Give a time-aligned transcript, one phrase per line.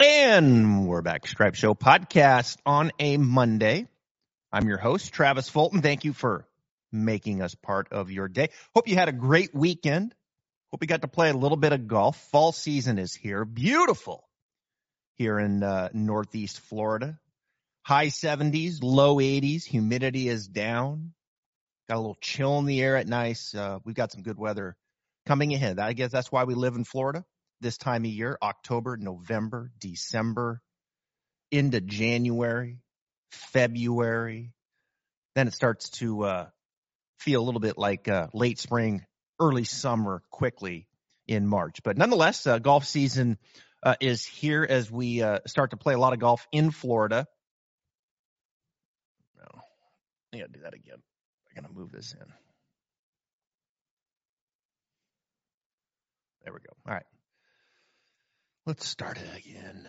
[0.00, 3.88] And we're back, Stripe Show podcast on a Monday.
[4.52, 5.82] I'm your host, Travis Fulton.
[5.82, 6.46] Thank you for
[6.92, 8.50] making us part of your day.
[8.74, 10.14] Hope you had a great weekend.
[10.70, 12.16] Hope you got to play a little bit of golf.
[12.30, 13.44] Fall season is here.
[13.44, 14.28] Beautiful
[15.16, 17.18] here in uh, Northeast Florida.
[17.82, 19.64] High 70s, low 80s.
[19.64, 21.12] Humidity is down.
[21.88, 23.40] Got a little chill in the air at night.
[23.56, 24.76] Uh, we've got some good weather
[25.26, 25.78] coming ahead.
[25.78, 27.24] I guess that's why we live in Florida
[27.60, 30.60] this time of year, October, November, December,
[31.50, 32.78] into January,
[33.30, 34.52] February.
[35.34, 36.46] Then it starts to uh,
[37.18, 39.04] feel a little bit like uh, late spring,
[39.40, 40.88] early summer quickly
[41.26, 41.82] in March.
[41.82, 43.38] But nonetheless, uh, golf season
[43.82, 47.26] uh, is here as we uh, start to play a lot of golf in Florida.
[50.32, 50.98] I gotta do that again.
[51.48, 52.26] I'm gonna move this in.
[56.44, 56.74] There we go.
[56.86, 57.06] All right.
[58.66, 59.88] Let's start it again.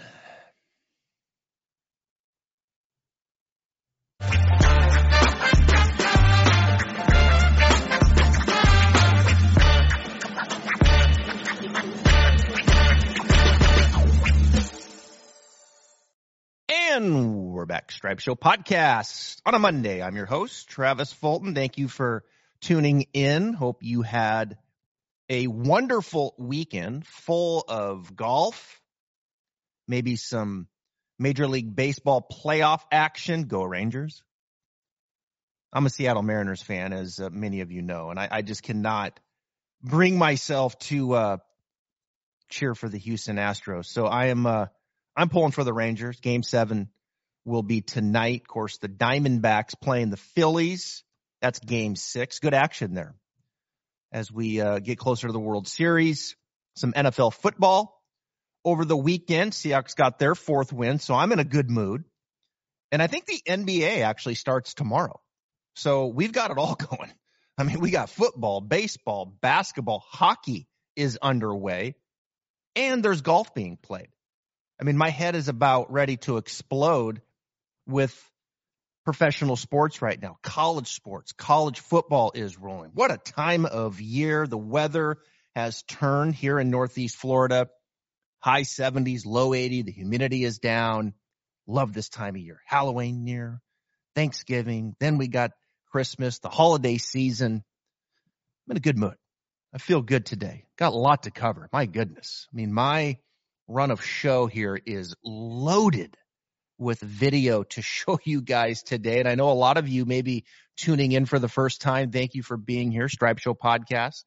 [17.00, 20.03] And we're back, Stripe Show podcast on a Monday.
[20.03, 21.56] I'm your host, Travis Fulton.
[21.56, 22.25] Thank you for
[22.59, 23.53] tuning in.
[23.53, 24.58] Hope you had
[25.30, 28.81] a wonderful weekend full of golf,
[29.88, 30.67] maybe some
[31.17, 33.44] Major League Baseball playoff action.
[33.44, 34.22] Go Rangers.
[35.72, 38.61] I'm a Seattle Mariners fan, as uh, many of you know, and I, I, just
[38.61, 39.17] cannot
[39.81, 41.38] bring myself to uh,
[42.50, 43.86] cheer for the Houston Astros.
[43.86, 44.66] So I am uh,
[45.15, 46.19] I'm pulling for the Rangers.
[46.19, 46.89] Game seven
[47.45, 48.41] will be tonight.
[48.41, 51.03] Of course, the Diamondbacks playing the Phillies.
[51.41, 52.39] That's game six.
[52.39, 53.16] Good action there
[54.11, 56.35] as we uh, get closer to the World Series.
[56.75, 58.01] Some NFL football
[58.66, 59.53] over the weekend.
[59.53, 62.03] Seahawks got their fourth win, so I'm in a good mood.
[62.91, 65.19] And I think the NBA actually starts tomorrow.
[65.75, 67.11] So we've got it all going.
[67.57, 71.95] I mean, we got football, baseball, basketball, hockey is underway,
[72.75, 74.07] and there's golf being played.
[74.79, 77.22] I mean, my head is about ready to explode
[77.85, 78.17] with
[79.03, 82.91] professional sports right now, college sports, college football is rolling.
[82.94, 84.45] What a time of year.
[84.45, 85.17] The weather
[85.56, 87.69] has turned here in Northeast Florida.
[88.40, 89.81] High 70s, low 80.
[89.81, 91.13] The humidity is down.
[91.67, 92.61] Love this time of year.
[92.66, 93.61] Halloween near,
[94.16, 94.96] Thanksgiving.
[95.00, 95.51] Then we got
[95.91, 97.63] Christmas, the holiday season.
[98.67, 99.16] I'm in a good mood.
[99.73, 100.66] I feel good today.
[100.78, 101.67] Got a lot to cover.
[101.73, 102.47] My goodness.
[102.51, 103.17] I mean, my
[103.69, 106.18] run of show here is loaded
[106.78, 109.19] with video to show you guys today.
[109.19, 110.44] And I know a lot of you may be
[110.75, 112.12] tuning in for the first time.
[112.12, 114.24] Thank you for being here, Stripe Show Podcast.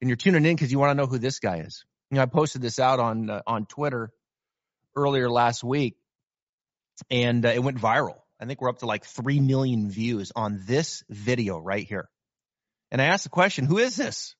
[0.00, 1.84] And you're tuning in because you want to know who this guy is.
[2.10, 4.10] You know, I posted this out on uh, on Twitter
[4.94, 5.96] earlier last week,
[7.10, 8.18] and uh, it went viral.
[8.38, 12.08] I think we're up to like three million views on this video right here.
[12.90, 14.36] And I asked the question, "Who is this?"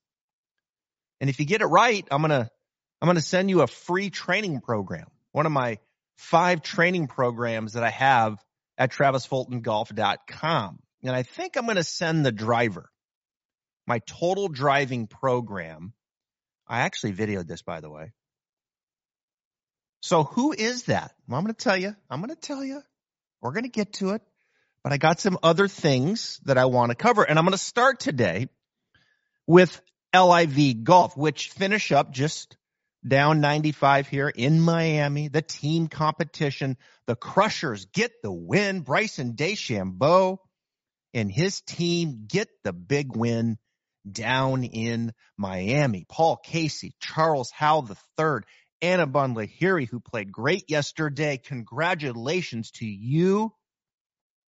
[1.20, 2.50] And if you get it right, I'm gonna
[3.00, 5.06] I'm gonna send you a free training program.
[5.32, 5.78] One of my
[6.16, 8.42] five training programs that I have
[8.78, 10.78] at travisfultongolf.com.
[11.02, 12.90] And I think I'm going to send the driver
[13.86, 15.92] my total driving program.
[16.66, 18.12] I actually videoed this, by the way.
[20.02, 21.12] So who is that?
[21.28, 21.94] Well, I'm going to tell you.
[22.10, 22.82] I'm going to tell you.
[23.40, 24.22] We're going to get to it.
[24.82, 27.22] But I got some other things that I want to cover.
[27.22, 28.48] And I'm going to start today
[29.46, 29.80] with
[30.14, 32.56] LIV Golf, which finish up just
[33.06, 35.28] down 95 here in Miami.
[35.28, 36.76] The team competition.
[37.06, 38.80] The Crushers get the win.
[38.80, 40.38] Bryson DeChambeau
[41.14, 43.58] and his team get the big win
[44.10, 46.04] down in Miami.
[46.08, 48.40] Paul Casey, Charles Howell III,
[48.82, 51.38] Anirban Lahiri, who played great yesterday.
[51.38, 53.52] Congratulations to you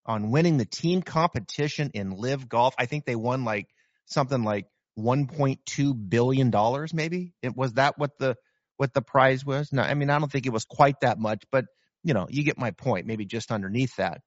[0.06, 2.75] on winning the team competition in LIV Golf.
[2.77, 3.68] I think they won like
[4.06, 4.68] something like
[4.98, 8.36] 1.2 billion dollars maybe it was that what the
[8.77, 9.71] what the prize was.
[9.74, 11.65] No i mean i don't think it was quite that much but
[12.03, 14.21] you know you get my point maybe just underneath that.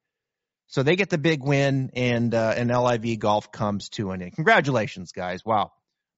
[0.69, 4.35] So they get the big win and uh, and liv golf comes to an end.
[4.35, 5.44] Congratulations guys.
[5.44, 5.73] Wow.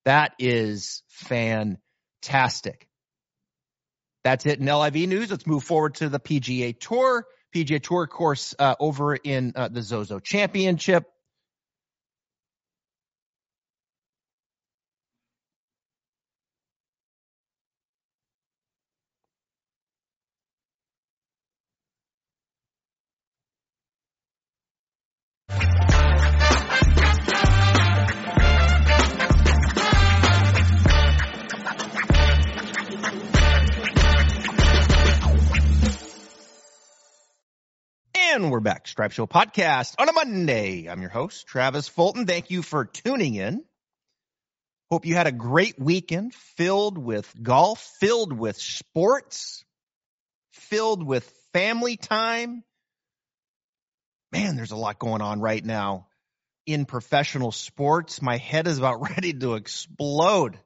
[0.05, 2.89] That is fantastic.
[4.25, 5.31] That's it in liv news.
[5.31, 7.25] Let's move forward to the pga tour.
[7.55, 11.05] Pga tour course uh, over in uh, the zozo championship
[38.63, 38.87] back.
[38.87, 40.87] Stripe Show podcast on a Monday.
[40.87, 42.27] I'm your host, Travis Fulton.
[42.27, 43.65] Thank you for tuning in.
[44.91, 49.65] Hope you had a great weekend filled with golf, filled with sports,
[50.53, 52.63] filled with family time.
[54.33, 56.07] Man, there's a lot going on right now
[56.67, 58.23] in professional sports.
[58.23, 60.59] My head is about ready to explode.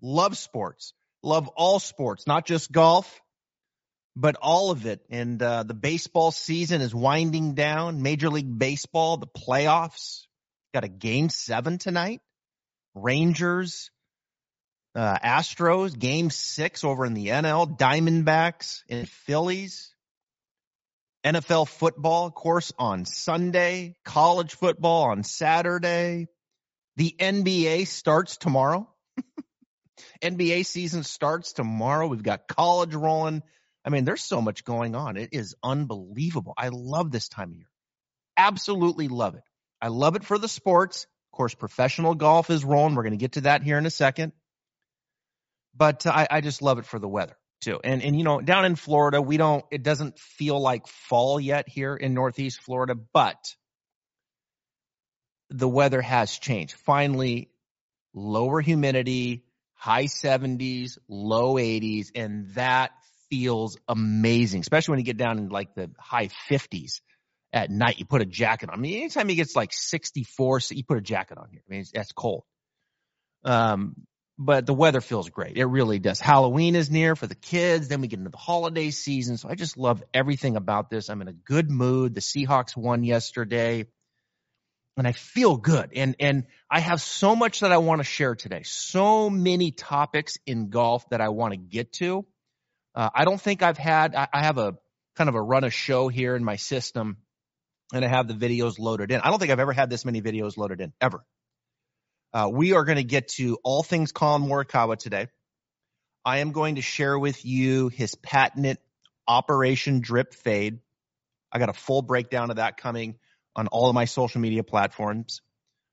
[0.00, 0.92] Love sports.
[1.22, 3.20] Love all sports, not just golf
[4.18, 5.00] but all of it.
[5.10, 8.02] And uh, the baseball season is winding down.
[8.02, 10.26] Major League Baseball, the playoffs.
[10.74, 12.20] Got a game seven tonight.
[12.96, 13.92] Rangers,
[14.96, 17.78] uh, Astros, game six over in the NL.
[17.78, 19.94] Diamondbacks and Phillies.
[21.24, 23.94] NFL football, of course, on Sunday.
[24.04, 26.26] College football on Saturday.
[26.96, 28.88] The NBA starts tomorrow.
[30.22, 32.08] NBA season starts tomorrow.
[32.08, 33.42] We've got college rolling.
[33.88, 35.16] I mean, there's so much going on.
[35.16, 36.52] It is unbelievable.
[36.58, 37.70] I love this time of year.
[38.36, 39.44] Absolutely love it.
[39.80, 41.04] I love it for the sports.
[41.32, 42.96] Of course, professional golf is rolling.
[42.96, 44.32] We're going to get to that here in a second.
[45.74, 47.80] But uh, I, I just love it for the weather too.
[47.82, 49.64] And and you know, down in Florida, we don't.
[49.70, 53.54] It doesn't feel like fall yet here in Northeast Florida, but
[55.48, 56.74] the weather has changed.
[56.84, 57.48] Finally,
[58.12, 62.90] lower humidity, high 70s, low 80s, and that
[63.30, 67.00] feels amazing, especially when you get down in like the high 50s
[67.52, 67.98] at night.
[67.98, 68.76] You put a jacket on.
[68.76, 71.62] I mean, anytime he gets like 64, you put a jacket on here.
[71.68, 72.44] I mean, that's cold.
[73.44, 73.94] Um,
[74.38, 75.56] but the weather feels great.
[75.56, 76.20] It really does.
[76.20, 77.88] Halloween is near for the kids.
[77.88, 79.36] Then we get into the holiday season.
[79.36, 81.08] So I just love everything about this.
[81.08, 82.14] I'm in a good mood.
[82.14, 83.86] The Seahawks won yesterday
[84.98, 85.90] and I feel good.
[85.94, 88.62] And, and I have so much that I want to share today.
[88.64, 92.26] So many topics in golf that I want to get to.
[92.98, 94.76] Uh, I don't think I've had, I, I have a
[95.14, 97.18] kind of a run a show here in my system
[97.94, 99.20] and I have the videos loaded in.
[99.20, 101.24] I don't think I've ever had this many videos loaded in ever.
[102.34, 105.28] Uh, we are going to get to all things Collin Morikawa today.
[106.24, 108.78] I am going to share with you his patented
[109.28, 110.80] Operation Drip Fade.
[111.52, 113.14] I got a full breakdown of that coming
[113.54, 115.40] on all of my social media platforms.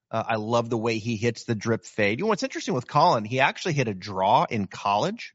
[0.10, 2.18] Uh, I love the way he hits the drip fade.
[2.18, 3.25] You know what's interesting with Collin?
[3.25, 5.35] He actually hit a draw in college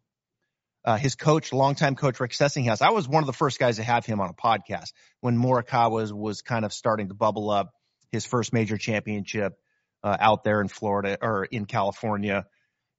[0.84, 2.82] uh, his coach, longtime coach Rick Sessinghaus.
[2.82, 5.90] I was one of the first guys to have him on a podcast when Morikawa
[5.90, 7.72] was, was kind of starting to bubble up
[8.10, 9.54] his first major championship
[10.02, 12.46] uh, out there in Florida or in California.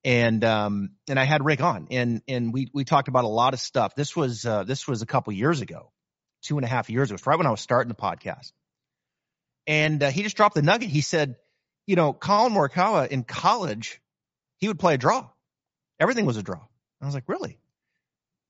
[0.04, 3.54] And um and I had Rick on and and we we talked about a lot
[3.54, 3.94] of stuff.
[3.94, 5.92] This was uh, this was a couple years ago,
[6.42, 7.22] two and a half years ago.
[7.24, 8.52] Right when I was starting the podcast.
[9.68, 10.90] And uh, he just dropped the nugget.
[10.90, 11.36] He said,
[11.86, 14.02] you know, Collin Morikawa in college,
[14.58, 15.30] he would play a draw.
[16.00, 16.62] Everything was a draw.
[17.00, 17.61] I was like, really?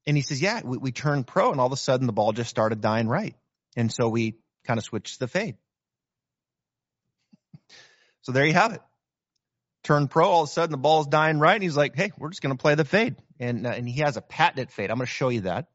[0.08, 2.32] And he says, yeah, we, we turned pro and all of a sudden the ball
[2.34, 3.36] just started dying right.
[3.76, 5.58] And so we kind of switched the fade.
[8.24, 8.82] So there you have it.
[9.84, 11.56] Turn pro, all of a sudden the ball's dying right.
[11.56, 13.16] And he's like, hey, we're just going to play the fade.
[13.40, 14.92] And, uh, and he has a patented fade.
[14.92, 15.68] I'm going to show you that.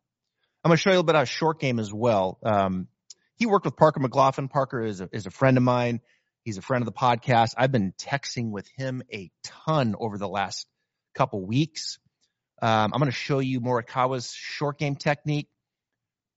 [0.63, 2.39] I'm going to show you a little bit of short game as well.
[2.45, 2.89] Um,
[3.37, 4.49] he worked with Parker McLachlin.
[4.49, 6.01] Parker is a, is a friend of mine.
[6.45, 7.55] He's a friend of the podcast.
[7.57, 10.67] I've been texting with him a ton over the last
[11.15, 11.99] couple weeks.
[12.63, 15.49] Um, I'm going to show you Morikawa's short game technique.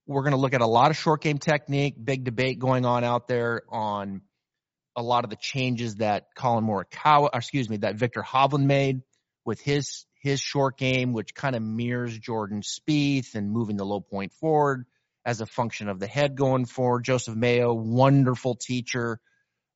[0.06, 3.04] We're going to look at a lot of short game technique, big debate going on
[3.04, 4.22] out there on
[4.96, 9.02] a lot of the changes that Collin Morikawa, excuse me, that Viktor Hovland made
[9.46, 14.02] with his his short game, which kind of mirrors Jordan Spieth and moving the low
[14.02, 14.86] point forward
[15.26, 17.06] as a function of the head going forward.
[17.06, 19.20] Joseph Mayo, wonderful teacher,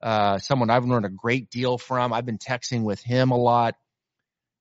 [0.02, 2.12] uh, someone I've learned a great deal from.
[2.12, 3.76] I've been texting with him a lot.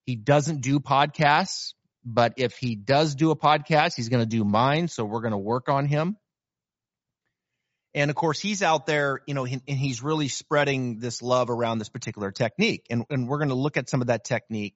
[0.05, 4.45] He doesn't do podcasts, but if he does do a podcast, he's going to do
[4.45, 4.89] mine.
[4.89, 6.17] So we're going to work on him.
[7.95, 11.79] And of course, he's out there, you know, and he's really spreading this love around
[11.79, 12.87] this particular technique.
[12.89, 14.75] And, and we're going to look at some of that technique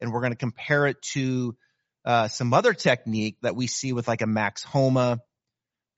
[0.00, 1.56] and we're going to compare it to
[2.04, 5.20] uh, some other technique that we see with like a Max Homa,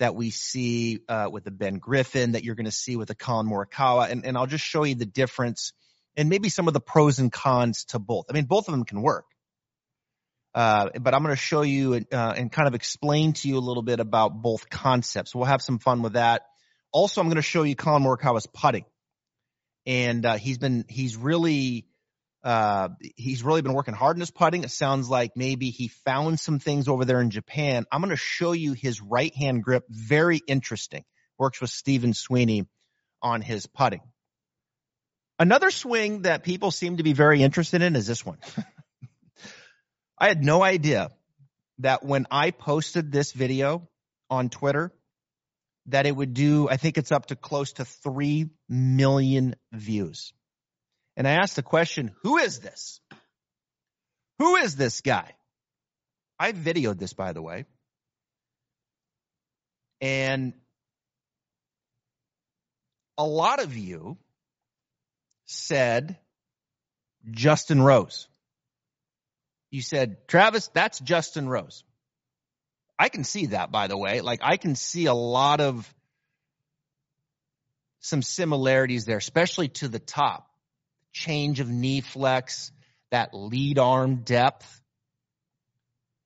[0.00, 3.14] that we see uh, with the Ben Griffin, that you're going to see with the
[3.14, 4.10] Collin Morikawa.
[4.10, 5.72] And, and I'll just show you the difference
[6.16, 8.26] and maybe some of the pros and cons to both.
[8.30, 9.26] I mean, both of them can work.
[10.54, 13.60] Uh, but I'm going to show you uh, and kind of explain to you a
[13.60, 15.34] little bit about both concepts.
[15.34, 16.42] We'll have some fun with that.
[16.92, 18.86] Also, I'm going to show you Collin Morikawa's putting,
[19.84, 21.86] and uh, he's been he's really
[22.42, 24.64] uh, he's really been working hard in his putting.
[24.64, 27.84] It sounds like maybe he found some things over there in Japan.
[27.92, 29.84] I'm going to show you his right hand grip.
[29.90, 31.04] Very interesting.
[31.38, 32.66] Works with Stephen Sweeney
[33.20, 34.00] on his putting.
[35.38, 38.38] Another swing that people seem to be very interested in is this one.
[40.18, 41.10] I had no idea
[41.80, 43.86] that when I posted this video
[44.30, 44.92] on Twitter,
[45.86, 50.32] that it would do, I think it's up to close to 3 million views.
[51.16, 53.00] And I asked the question, who is this?
[54.38, 55.32] Who is this guy?
[56.38, 57.66] I videoed this, by the way.
[60.00, 60.54] And
[63.16, 64.18] a lot of you
[65.46, 66.18] said
[67.30, 68.28] Justin Rose.
[69.70, 71.84] You said, Travis, that's Justin Rose.
[72.98, 74.20] I can see that, by the way.
[74.20, 75.92] Like, I can see a lot of
[78.00, 80.48] some similarities there, especially to the top.
[81.12, 82.70] Change of knee flex,
[83.10, 84.80] that lead arm depth,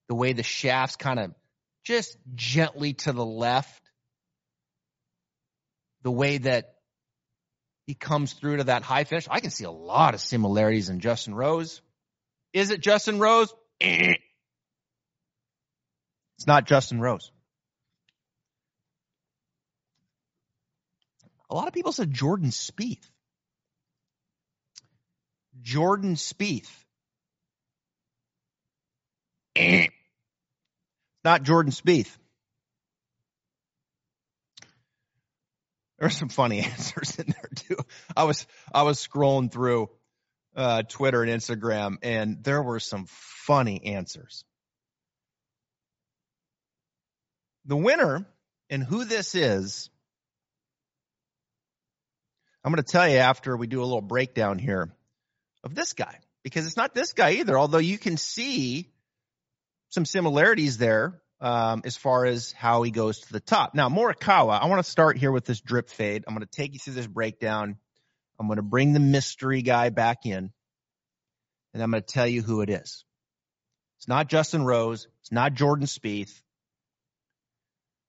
[0.09, 1.35] the way the shaft's kind of
[1.85, 3.83] just gently to the left,
[6.03, 6.75] the way that
[7.91, 9.27] he comes through to that high finish.
[9.29, 11.83] I can see a lot of similarities in Justin Rose.
[12.53, 13.53] Is it Justin Rose?
[16.39, 17.31] It's not Justin Rose.
[21.51, 23.07] A lot of people said Jordan Spieth.
[25.61, 26.71] Jordan Spieth.
[29.55, 29.89] Eh.
[31.25, 32.17] Not Jordan Spieth.
[36.01, 37.77] There's some funny answers in there too.
[38.17, 39.91] I was I was scrolling through
[40.57, 44.45] uh, Twitter and Instagram, and there were some funny answers.
[47.67, 48.27] The winner
[48.71, 49.91] and who this is,
[52.65, 54.91] I'm going to tell you after we do a little breakdown here
[55.63, 58.89] of this guy, because it's not this guy either, although you can see
[59.91, 63.75] some similarities there um, as far as how he goes to the top.
[63.75, 66.25] Now, Morikawa, I want to start here with this drip fade.
[66.27, 67.77] I'm going to take you through this breakdown.
[68.39, 70.51] I'm going to bring the mystery guy back in,
[71.75, 73.05] and I'm going to tell you who it is.
[73.99, 75.09] It's not Justin Rose.
[75.21, 76.41] It's not Jordan Spieth.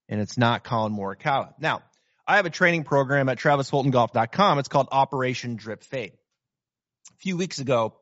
[0.07, 1.53] And it's not Collin Morikawa.
[1.59, 1.83] Now,
[2.27, 4.59] I have a training program at travisfultongolf.com.
[4.59, 6.13] It's called Operation Drip Fade.
[7.09, 7.95] A few weeks ago,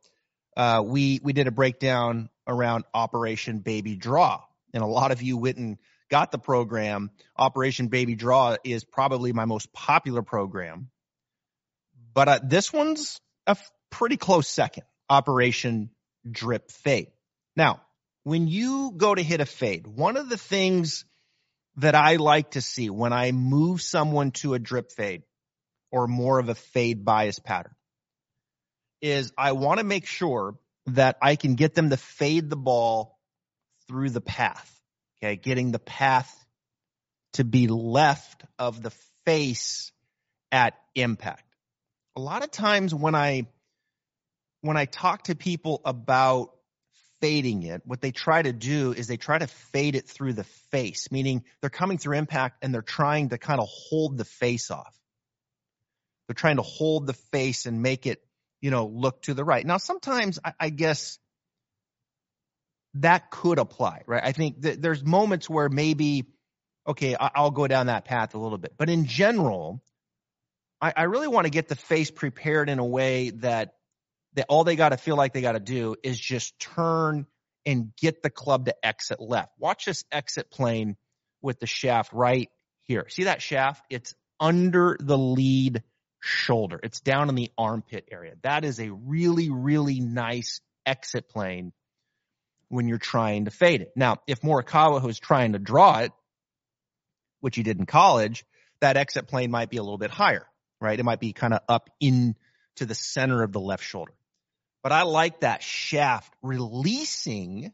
[0.55, 4.41] uh, we we did a breakdown around Operation Baby Draw,
[4.73, 5.77] and a lot of you went and
[6.09, 7.11] got the program.
[7.37, 10.89] Operation Baby Draw is probably my most popular program,
[12.13, 14.83] but uh, this one's a f- pretty close second.
[15.09, 15.89] Operation
[16.29, 17.11] Drip Fade.
[17.55, 17.81] Now,
[18.23, 21.05] when you go to hit a fade, one of the things
[21.77, 25.23] that I like to see when I move someone to a drip fade
[25.91, 27.73] or more of a fade bias pattern
[29.01, 30.55] is I want to make sure
[30.87, 33.18] that I can get them to fade the ball
[33.89, 34.79] through the path.
[35.21, 35.35] Okay.
[35.35, 36.33] Getting the path
[37.33, 38.91] to be left of the
[39.25, 39.91] face
[40.51, 41.43] at impact.
[42.15, 43.47] A lot of times when I,
[44.61, 46.51] when I talk to people about
[47.21, 50.43] fading it, what they try to do is they try to fade it through the
[50.71, 54.71] face, meaning they're coming through impact and they're trying to kind of hold the face
[54.71, 54.95] off.
[56.27, 58.23] They're trying to hold the face and make it,
[58.61, 59.65] you know, look to the right.
[59.65, 61.17] Now, sometimes I, I guess
[62.95, 64.23] that could apply, right?
[64.23, 66.25] I think that there's moments where maybe,
[66.87, 68.73] okay, I, will go down that path a little bit.
[68.77, 69.83] But in general,
[70.81, 73.75] I, I really want to get the face prepared in a way that
[74.33, 77.25] that all they got to feel like they got to do is just turn
[77.65, 79.51] and get the club to exit left.
[79.57, 80.97] Watch this exit plane
[81.41, 82.49] with the shaft right
[82.83, 83.07] here.
[83.09, 83.83] See that shaft?
[83.89, 85.83] It's under the lead
[86.19, 86.79] shoulder.
[86.83, 88.35] It's down in the armpit area.
[88.43, 91.73] That is a really, really nice exit plane
[92.69, 93.91] when you're trying to fade it.
[93.95, 96.11] Now, if Morikawa was trying to draw it,
[97.41, 98.45] which he did in college,
[98.79, 100.45] that exit plane might be a little bit higher,
[100.79, 100.99] right?
[100.99, 102.35] It might be kind of up into
[102.77, 104.13] the center of the left shoulder.
[104.83, 107.73] But I like that shaft releasing,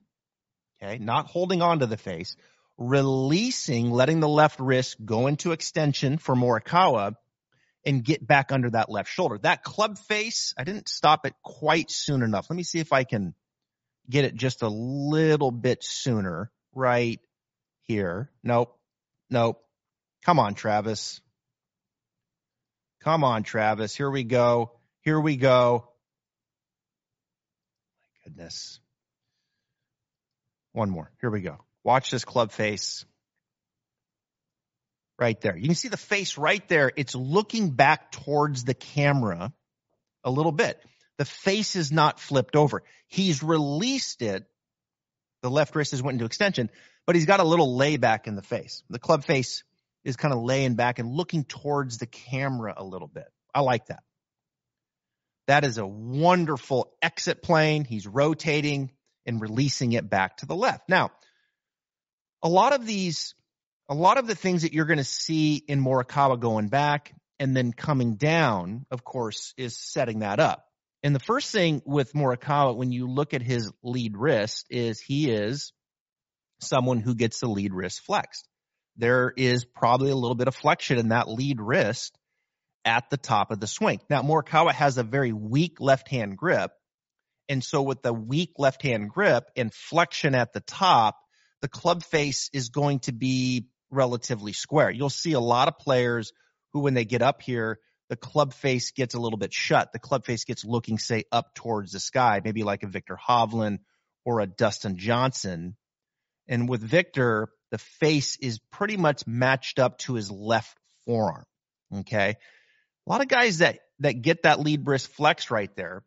[0.81, 2.35] okay, not holding on to the face,
[2.77, 7.15] releasing, letting the left wrist go into extension for Morikawa
[7.85, 9.37] and get back under that left shoulder.
[9.39, 12.47] That club face, I didn't stop it quite soon enough.
[12.49, 13.35] Let me see if I can
[14.09, 17.19] get it just a little bit sooner right
[17.83, 18.31] here.
[18.43, 18.77] Nope.
[19.29, 19.61] Nope.
[20.25, 21.21] Come on, Travis.
[23.03, 23.95] Come on, Travis.
[23.95, 24.71] Here we go.
[25.01, 25.87] Here we go.
[28.01, 28.79] My goodness.
[30.73, 31.11] One more.
[31.21, 31.57] Here we go.
[31.83, 33.05] Watch this club face.
[35.17, 35.55] Right there.
[35.55, 36.91] You can see the face right there.
[36.95, 39.53] It's looking back towards the camera
[40.23, 40.81] a little bit.
[41.17, 42.83] The face is not flipped over.
[43.07, 44.45] He's released it.
[45.41, 46.69] The left wrist has went into extension,
[47.05, 48.83] but he's got a little layback in the face.
[48.89, 49.63] The club face
[50.03, 53.27] is kind of laying back and looking towards the camera a little bit.
[53.53, 54.03] I like that.
[55.47, 57.85] That is a wonderful exit plane.
[57.85, 58.91] He's rotating
[59.25, 60.89] and releasing it back to the left.
[60.89, 61.11] Now,
[62.41, 63.35] a lot of these
[63.87, 67.55] a lot of the things that you're going to see in Morikawa going back and
[67.55, 70.64] then coming down, of course, is setting that up.
[71.05, 75.29] And the first thing with Morikawa, when you look at his lead wrist, is he
[75.29, 75.71] is
[76.61, 78.47] someone who gets the lead wrist flexed.
[78.97, 82.17] There is probably a little bit of flexion in that lead wrist
[82.85, 83.99] at the top of the swing.
[84.09, 86.71] Now, Morikawa has a very weak left hand grip.
[87.47, 91.19] And so with the weak left hand grip and flexion at the top,
[91.61, 94.89] the club face is going to be relatively square.
[94.89, 96.33] You'll see a lot of players
[96.73, 97.77] who, when they get up here,
[98.09, 99.91] the club face gets a little bit shut.
[99.91, 103.79] The club face gets looking, say, up towards the sky, maybe like a Viktor Hovland
[104.23, 105.75] or a Dustin Johnson.
[106.47, 111.45] And with Viktor, the face is pretty much matched up to his left forearm.
[111.99, 112.35] Okay.
[113.07, 116.03] A lot of guys that, that get that lead wrist flex right there,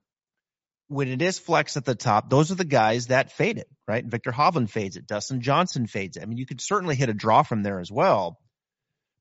[0.88, 4.05] when it is flexed at the top, those are the guys that fade it, right?
[4.05, 5.07] Viktor Hovland fades it.
[5.07, 6.23] Dustin Johnson fades it.
[6.23, 8.38] I mean, you could certainly hit a draw from there as well.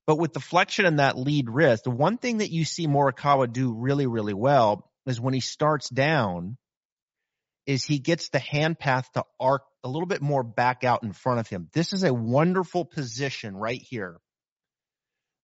[0.08, 3.52] But with the flexion in that lead wrist, the one thing that you see Morikawa
[3.52, 6.56] do really, really well is when he starts down,
[7.66, 11.12] is he gets the hand path to arc a little bit more back out in
[11.12, 11.68] front of him.
[11.74, 14.16] This is a wonderful position right here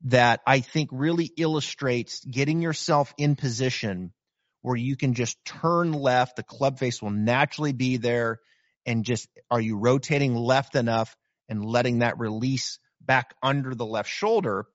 [0.04, 4.14] that I think really illustrates getting yourself in position
[4.62, 6.36] where you can just turn left.
[6.36, 8.38] The club face will naturally be there.
[8.86, 11.14] And just are you rotating left enough
[11.50, 14.66] and letting that release back under the left shoulder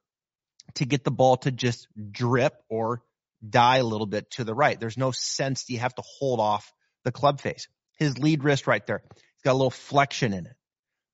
[0.75, 3.01] to get the ball to just drip or
[3.48, 4.79] die a little bit to the right?
[4.79, 6.71] There's no sense you have to hold off
[7.05, 7.67] the club face.
[7.98, 9.01] His lead wrist right there.
[9.15, 10.55] He's got a little flexion in it.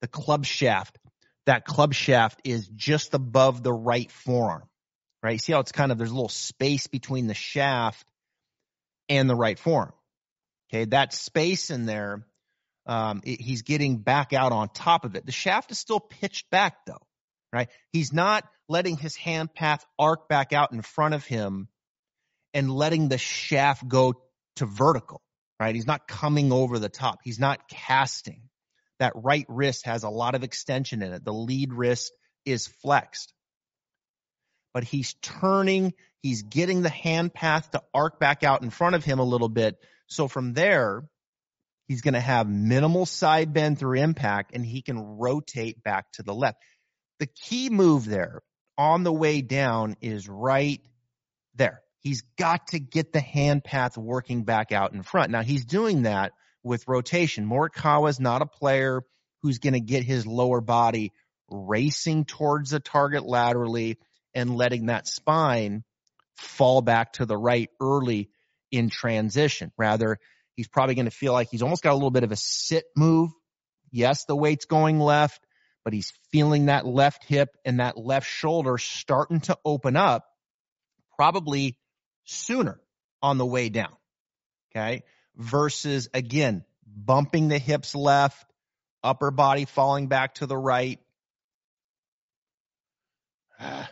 [0.02, 0.98] The club shaft,
[1.46, 4.64] that club shaft is just above the right forearm,
[5.24, 5.34] right?
[5.34, 8.06] You see how it's kind of, there's a little space between the shaft
[9.10, 9.94] and the right forearm.
[10.70, 12.26] Okay, that space in there,
[12.88, 15.26] um, it, he's getting back out on top of it.
[15.26, 17.02] The shaft is still pitched back though,
[17.56, 17.70] right?
[17.92, 21.68] He's not letting his hand path arc back out in front of him
[22.54, 24.14] and letting the shaft go
[24.58, 25.22] to vertical,
[25.60, 25.76] right?
[25.76, 27.20] He's not coming over the top.
[27.24, 28.42] He's not casting.
[29.00, 31.26] That right wrist has a lot of extension in it.
[31.26, 32.14] The lead wrist
[32.46, 33.34] is flexed
[34.76, 39.06] but he's turning, he's getting the hand path to arc back out in front of
[39.06, 39.78] him a little bit.
[40.08, 41.06] So from there,
[41.88, 46.24] he's going to have minimal side bend through impact and he can rotate back to
[46.24, 46.58] the left.
[47.20, 48.42] The key move there
[48.78, 50.82] on the way down is right
[51.56, 51.82] there.
[52.00, 55.32] He's got to get the hand path working back out in front.
[55.32, 57.48] Now he's doing that with rotation.
[57.48, 59.02] Morikawa is not a player
[59.42, 61.14] who's going to get his lower body
[61.50, 63.98] racing towards the target laterally
[64.34, 65.84] and letting that spine
[66.36, 68.30] fall back to the right early
[68.72, 69.72] in transition.
[69.78, 70.18] Rather,
[70.56, 72.86] he's probably going to feel like he's almost got a little bit of a sit
[72.96, 73.32] move.
[73.92, 75.40] Yes, the weight's going left,
[75.86, 80.26] but he's feeling that left hip and that left shoulder starting to open up
[81.16, 81.78] probably
[82.26, 82.82] sooner
[83.22, 83.96] on the way down.
[84.72, 85.04] Okay.
[85.38, 88.52] Versus again, bumping the hips left,
[89.04, 91.00] upper body falling back to the right.
[93.58, 93.90] Ah,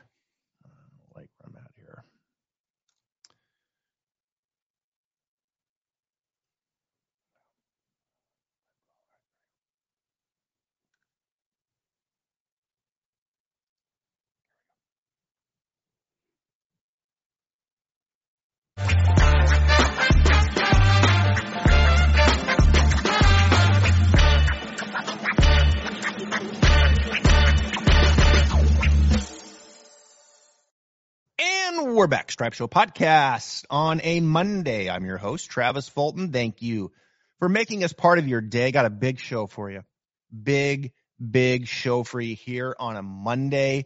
[32.04, 32.32] we're back.
[32.32, 34.90] Stripe Show podcast on a Monday.
[34.90, 36.34] I'm your host, Travis Fulton.
[36.34, 36.92] Thank you
[37.40, 38.72] for making us part of your day.
[38.72, 39.84] Got a big show for you.
[40.30, 40.92] Big,
[41.32, 43.86] big show for you here on a Monday.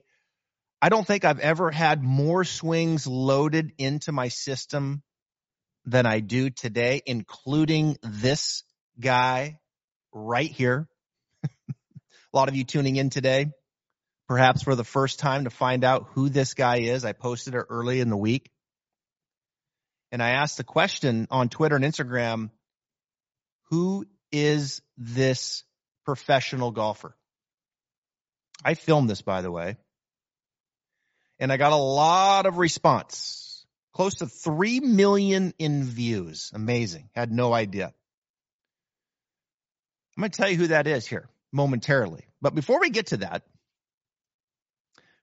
[0.81, 5.01] I don't think I've ever had more swings loaded into my system
[5.85, 8.63] than I do today, including this
[8.99, 9.59] guy
[10.13, 10.87] right here.
[11.43, 11.47] a
[12.33, 13.51] lot of you tuning in today
[14.27, 17.05] perhaps for the first time to find out who this guy is.
[17.05, 18.51] I posted it early in the week.
[20.11, 22.49] And I asked the question on Twitter and Instagram,
[23.69, 25.63] who is this
[26.05, 27.15] professional golfer?
[28.63, 29.77] I filmed this, by the way.
[31.39, 33.65] And I got a lot of response.
[33.93, 36.51] Close to 3 million in views.
[36.53, 37.09] Amazing.
[37.15, 37.93] Had no idea.
[40.15, 42.25] I'm going to tell you who that is here momentarily.
[42.41, 43.43] But before we get to that,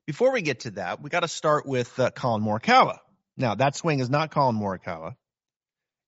[0.06, 2.98] before we get to that, we got to start with uh, Collin Morikawa.
[3.36, 5.16] Now, that swing is not Collin Morikawa,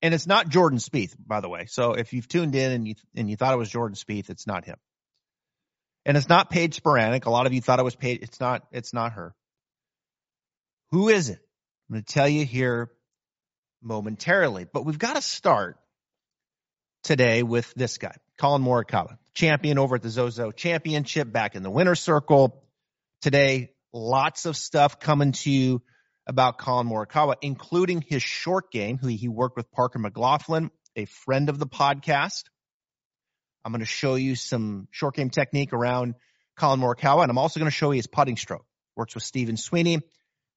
[0.01, 1.65] and it's not Jordan Spieth, by the way.
[1.67, 4.47] So if you've tuned in and you and you thought it was Jordan Spieth, it's
[4.47, 4.77] not him.
[6.05, 7.25] And it's not Paige Spiranac.
[7.25, 8.19] A lot of you thought it was Paige.
[8.21, 9.35] It's not, it's not her.
[10.91, 11.39] Who is it?
[11.89, 12.91] I'm going to tell you here
[13.81, 15.77] momentarily, but we've got to start
[17.03, 21.69] today with this guy, Collin Morikawa, champion over at the Zozo Championship back in the
[21.69, 22.63] winner's circle.
[23.21, 25.81] Today, lots of stuff coming to you
[26.25, 31.49] about Collin Morikawa, including his short game, who he worked with Parker McLachlin, a friend
[31.49, 32.43] of the podcast.
[33.63, 36.15] I'm going to show you some short game technique around
[36.55, 38.65] Collin Morikawa, and I'm also going to show you his putting stroke.
[38.95, 39.99] Works with Stephen Sweeney.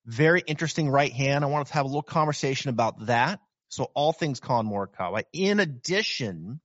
[0.07, 1.45] Very interesting right hand.
[1.45, 3.41] I want to have a little conversation about that.
[3.69, 5.23] So all things Collin Morikawa.
[5.33, 6.61] In addition,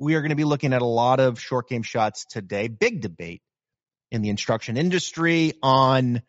[0.00, 2.68] we are going to be looking at a lot of short game shots today.
[2.68, 3.42] Big debate
[4.10, 6.22] in the instruction industry on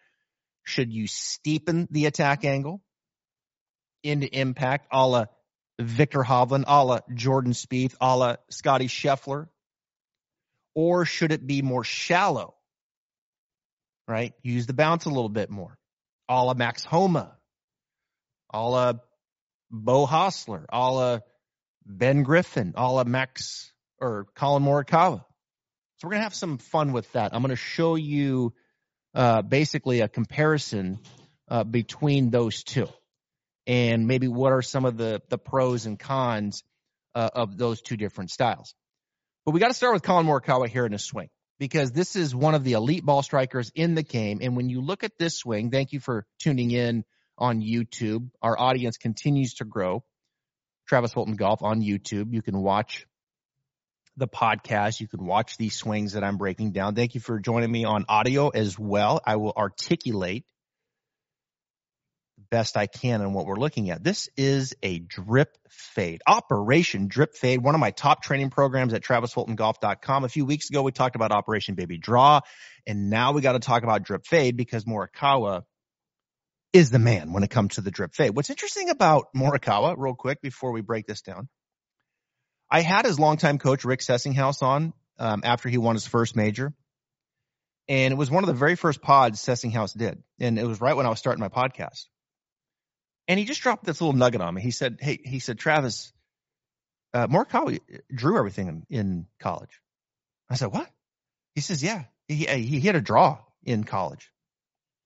[0.64, 2.82] should you steepen the attack angle
[4.04, 5.26] into impact a la
[5.80, 9.48] Viktor Hovland, a la Jordan Spieth, a la Scotty Scheffler?
[10.76, 12.54] Or should it be more shallow?
[14.08, 14.34] Right?
[14.44, 15.79] Use the bounce a little bit more.
[16.30, 17.36] A la Max Homa,
[18.54, 18.94] a la
[19.72, 21.20] Beau Hossler, a la
[21.86, 25.26] Ben Griffin, a la Max or Collin Morikawa.
[25.98, 27.34] So we're going to have some fun with that.
[27.34, 28.54] I'm going to show you
[29.14, 31.00] uh, basically a comparison
[31.50, 32.88] uh, between those two
[33.68, 36.64] and maybe what are some of the, the pros and cons
[37.16, 38.74] uh, of those two different styles.
[39.46, 42.34] But we got to start with Collin Morikawa here in his swing because this is
[42.34, 44.40] one of the elite ball strikers in the game.
[44.42, 47.04] And when you look at this swing, thank you for tuning in
[47.38, 48.30] on YouTube.
[48.42, 50.04] Our audience continues to grow.
[50.88, 52.34] Travis Fulton Golf on YouTube.
[52.34, 53.06] You can watch
[54.18, 55.00] the podcast.
[55.00, 56.96] You can watch these swings that I'm breaking down.
[56.96, 59.22] Thank you for joining me on audio as well.
[59.26, 60.46] I will articulate
[62.50, 64.04] best I can on what we're looking at.
[64.04, 69.04] This is a drip fade, Operation Drip Fade, one of my top training programs at
[69.04, 70.24] travisfultongolf.com.
[70.24, 72.42] A few weeks ago, we talked about Operation Baby Draw,
[72.88, 75.64] and now we got to talk about Drip Fade because Morikawa
[76.74, 78.36] is the man when it comes to the drip fade.
[78.36, 81.50] What's interesting about Morikawa, real quick, before we break this down,
[82.70, 86.74] I had his longtime coach Rick Sessinghaus, on um, after he won his first major,
[87.88, 90.96] and it was one of the very first pods Sessinghaus did, and it was right
[90.96, 92.06] when I was starting my podcast.
[93.30, 94.62] And he just dropped this little nugget on me.
[94.62, 96.12] He said, "Hey, he said, Travis,
[97.14, 97.80] uh, Morikawa
[98.14, 99.80] drew everything in, in college."
[100.50, 100.90] I said, "What?"
[101.56, 104.30] He says, "Yeah, he he hit a draw in college."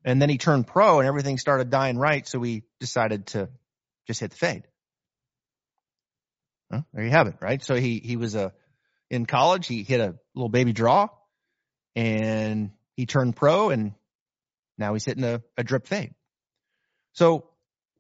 [0.06, 2.28] And then he turned pro and everything started dying right.
[2.28, 3.50] So we decided to
[4.08, 4.64] just hit the fade.
[6.94, 7.62] There you have it, right?
[7.64, 8.52] So he, he was a,
[9.10, 11.10] in college, he hit a little baby draw
[11.96, 13.94] and he turned pro and
[14.78, 16.16] now he's hitting a, a drip fade.
[17.14, 17.48] So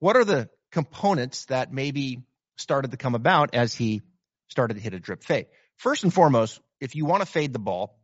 [0.03, 2.23] what are the components that maybe
[2.57, 4.01] started to come about as he
[4.49, 5.45] started to hit a drip fade?
[5.77, 7.97] First and foremost, if you want to fade the ball,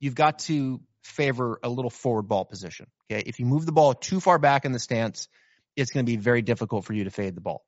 [0.00, 2.86] you've got to favor a little forward ball position.
[3.12, 3.22] Okay.
[3.26, 5.28] If you move the ball too far back in the stance,
[5.76, 7.62] it's going to be very difficult for you to fade the ball.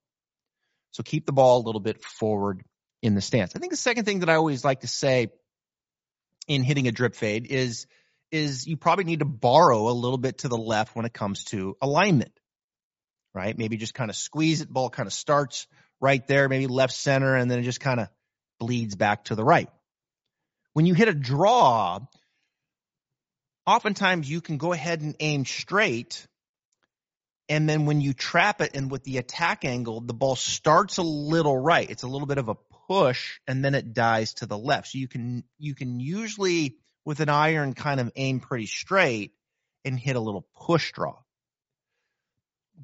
[0.92, 2.62] So keep the ball a little bit forward
[3.02, 3.54] in the stance.
[3.54, 5.28] I think the second thing that I always like to say
[6.48, 7.86] in hitting a drip fade is,
[8.32, 11.44] is you probably need to borrow a little bit to the left when it comes
[11.44, 12.32] to alignment,
[13.36, 13.56] right?
[13.56, 15.66] Maybe just kind of squeeze it, ball kind of starts
[16.00, 18.08] right there, maybe left center, and then it just kind of
[18.58, 19.68] bleeds back to the right.
[20.72, 22.00] When you hit a draw,
[23.66, 26.26] oftentimes you can go ahead and aim straight.
[27.48, 31.02] And then when you trap it and with the attack angle, the ball starts a
[31.02, 31.88] little right.
[31.88, 32.56] It's a little bit of a
[32.88, 34.88] push and then it dies to the left.
[34.88, 39.32] So you can, you can usually with an iron kind of aim pretty straight
[39.84, 41.16] and hit a little push draw.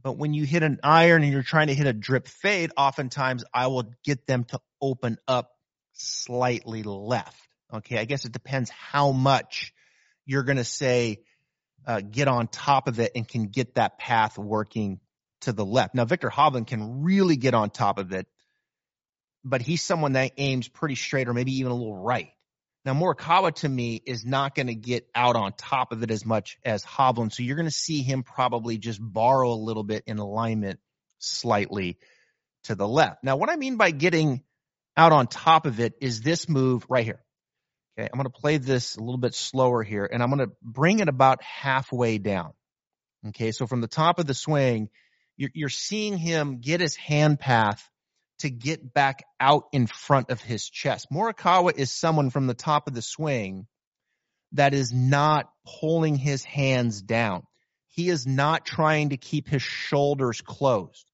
[0.01, 3.45] But when you hit an iron and you're trying to hit a drip fade, oftentimes
[3.53, 5.53] I will get them to open up
[5.93, 7.49] slightly left.
[7.73, 7.99] Okay.
[7.99, 9.73] I guess it depends how much
[10.25, 11.19] you're going to say,
[11.87, 15.01] uh, get on top of it and can get that path working
[15.41, 15.95] to the left.
[15.95, 18.27] Now, Viktor Hovland can really get on top of it,
[19.45, 22.31] but he's someone that aims pretty straight or maybe even a little right.
[22.85, 26.27] Now, Morikawa to me is not going to get out on top of it as
[26.27, 27.33] much as Hovland.
[27.33, 30.81] So you're going to see him probably just borrow a little bit in alignment
[31.19, 31.99] slightly
[32.65, 33.23] to the left.
[33.23, 34.43] Now, what I mean by getting
[34.97, 37.23] out on top of it is this move right here.
[37.99, 40.55] Okay, I'm going to play this a little bit slower here and I'm going to
[40.63, 42.53] bring it about halfway down.
[43.29, 44.89] Okay, so from the top of the swing,
[45.37, 47.89] you're, you're seeing him get his hand path
[48.43, 51.09] to get back out in front of his chest.
[51.13, 53.67] Morikawa is someone from the top of the swing
[54.53, 55.51] that is not
[55.81, 57.45] pulling his hands down.
[57.89, 61.07] He is not trying to keep his shoulders closed.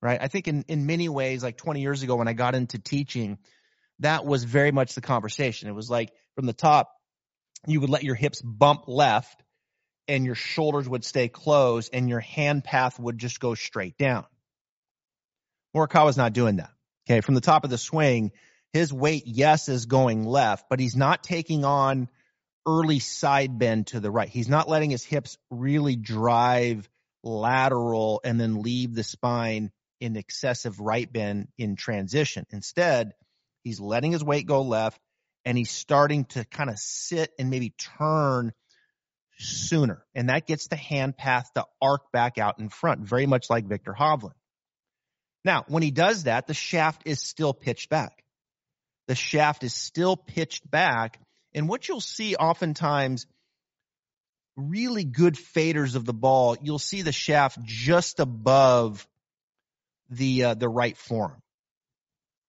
[0.00, 0.20] Right?
[0.20, 3.38] I think in, in many ways, like 20 years ago when I got into teaching,
[4.00, 5.68] that was very much the conversation.
[5.68, 6.92] It was like from the top,
[7.66, 9.42] you would let your hips bump left
[10.06, 14.26] and your shoulders would stay closed and your hand path would just go straight down.
[15.74, 16.70] Morikawa's not doing that.
[17.08, 17.20] Okay.
[17.20, 18.32] From the top of the swing,
[18.72, 22.08] his weight, yes, is going left, but he's not taking on
[22.66, 24.28] early side bend to the right.
[24.28, 26.88] He's not letting his hips really drive
[27.22, 32.46] lateral and then leave the spine in excessive right bend in transition.
[32.50, 33.12] Instead,
[33.62, 35.00] he's letting his weight go left
[35.44, 38.52] and he's starting to kind of sit and maybe turn
[39.38, 40.04] sooner.
[40.14, 43.66] And that gets the hand path to arc back out in front, very much like
[43.66, 44.34] Viktor Hovland.
[45.44, 48.24] Now, when he does that, the shaft is still pitched back.
[49.08, 51.20] The shaft is still pitched back.
[51.52, 53.26] And what you'll see oftentimes,
[54.56, 59.06] really good faders of the ball, you'll see the shaft just above
[60.08, 61.42] the uh, the right forearm.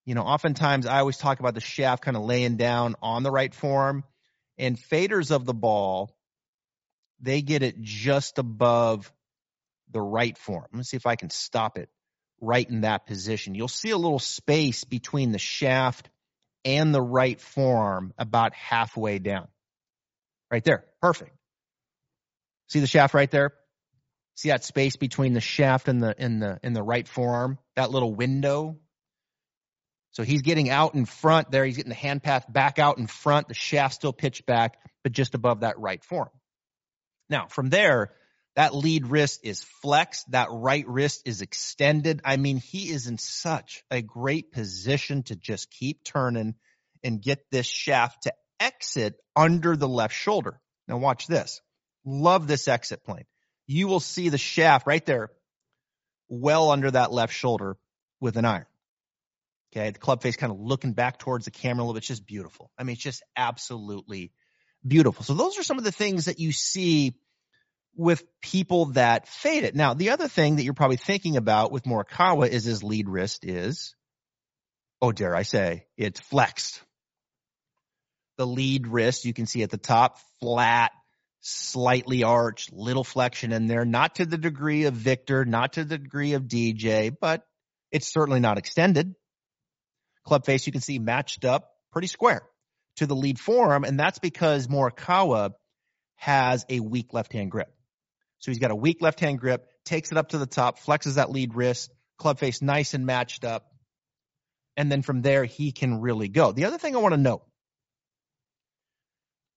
[0.05, 3.31] You know, oftentimes I always talk about the shaft kind of laying down on the
[3.31, 4.03] right forearm,
[4.57, 6.15] and faders of the ball,
[7.19, 9.11] they get it just above
[9.91, 10.67] the right forearm.
[10.71, 11.89] Let me see if I can stop it
[12.41, 13.55] right in that position.
[13.55, 16.09] You'll see a little space between the shaft
[16.63, 19.47] and the right forearm about halfway down.
[20.51, 20.85] Right there.
[21.01, 21.31] Perfect.
[22.67, 23.53] See the shaft right there?
[24.35, 27.57] See that space between the shaft and the in the in the right forearm?
[27.75, 28.77] That little window.
[30.11, 31.65] So he's getting out in front there.
[31.65, 33.47] He's getting the hand path back out in front.
[33.47, 36.29] The shaft still pitched back, but just above that right forearm.
[37.29, 38.13] Now from there,
[38.55, 40.31] that lead wrist is flexed.
[40.31, 42.21] That right wrist is extended.
[42.23, 46.55] I mean, he is in such a great position to just keep turning
[47.03, 50.59] and get this shaft to exit under the left shoulder.
[50.87, 51.61] Now watch this.
[52.05, 53.25] Love this exit plane.
[53.67, 55.31] You will see the shaft right there
[56.29, 57.77] well under that left shoulder
[58.21, 58.65] with an iron.
[59.75, 59.89] Okay.
[59.89, 61.99] The club face kind of looking back towards the camera a little bit.
[61.99, 62.71] It's just beautiful.
[62.77, 64.31] I mean, it's just absolutely
[64.87, 65.25] beautiful.
[65.25, 67.19] So those are some of the things that you see
[67.95, 69.75] with people that fade it.
[69.75, 73.45] Now, the other thing that you're probably thinking about with Morikawa is his lead wrist
[73.45, 73.95] is,
[75.01, 76.81] oh, dare I say, it's flexed.
[78.37, 80.91] The lead wrist, you can see at the top, flat,
[81.39, 85.97] slightly arched, little flexion in there, not to the degree of Viktor, not to the
[85.97, 87.45] degree of DJ, but
[87.91, 89.13] it's certainly not extended.
[90.25, 92.41] Club face, you can see matched up pretty square
[92.97, 95.51] to the lead forearm, and that's because Morikawa
[96.15, 97.74] has a weak left hand grip.
[98.39, 101.15] So he's got a weak left hand grip, takes it up to the top, flexes
[101.15, 103.71] that lead wrist, club face nice and matched up.
[104.77, 106.51] And then from there, he can really go.
[106.51, 107.43] The other thing I want to note,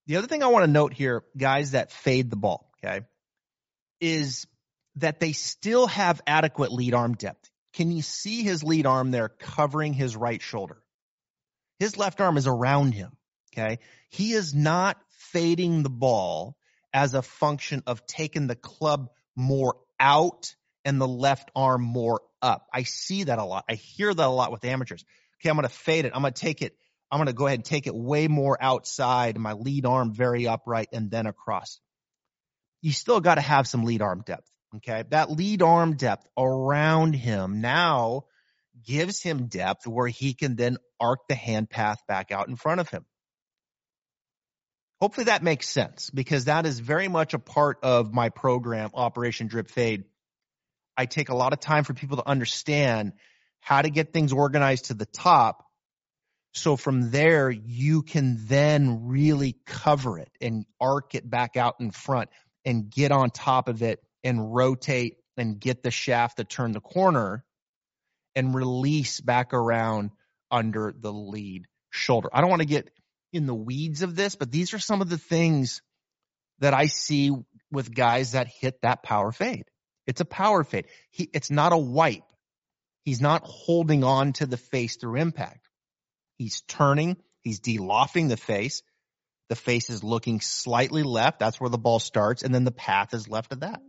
[0.06, 3.04] the other thing I want to note here, guys that fade the ball, okay,
[4.00, 4.46] is
[4.96, 7.50] that they still have adequate lead arm depth.
[7.74, 10.78] Can you see his lead arm there covering his right shoulder?
[11.78, 13.12] His left arm is around him.
[13.52, 13.78] Okay.
[14.10, 14.98] He is not
[15.32, 16.56] fading the ball
[16.92, 22.66] as a function of taking the club more out and the left arm more up.
[22.72, 23.64] I see that a lot.
[23.68, 25.04] I hear that a lot with amateurs.
[25.40, 26.12] Okay, I'm going to fade it.
[26.14, 26.76] I'm going to take it.
[27.10, 30.46] I'm going to go ahead and take it way more outside, my lead arm very
[30.46, 31.80] upright and then across.
[32.82, 34.48] You still got to have some lead arm depth.
[34.76, 35.04] Okay.
[35.10, 38.24] That lead arm depth around him now
[38.84, 42.80] gives him depth where he can then arc the hand path back out in front
[42.80, 43.04] of him.
[45.00, 49.46] Hopefully that makes sense because that is very much a part of my program, Operation
[49.46, 50.04] Drip Fade.
[50.96, 53.12] I take a lot of time for people to understand
[53.60, 55.64] how to get things organized to the top.
[56.52, 61.92] So from there, you can then really cover it and arc it back out in
[61.92, 62.30] front
[62.64, 66.80] and get on top of it and rotate and get the shaft to turn the
[66.80, 67.44] corner
[68.34, 70.10] and release back around
[70.50, 72.28] under the lead shoulder.
[72.32, 72.90] I don't want to get
[73.32, 75.82] in the weeds of this, but these are some of the things
[76.60, 77.32] that I see
[77.70, 79.64] with guys that hit that power fade.
[80.06, 80.86] It's a power fade.
[81.10, 82.22] He, it's not a wipe.
[83.04, 85.68] He's not holding on to the face through impact.
[86.36, 87.16] He's turning.
[87.42, 88.82] He's delofting the face.
[89.48, 91.38] The face is looking slightly left.
[91.38, 92.42] That's where the ball starts.
[92.42, 93.82] And then the path is left of that.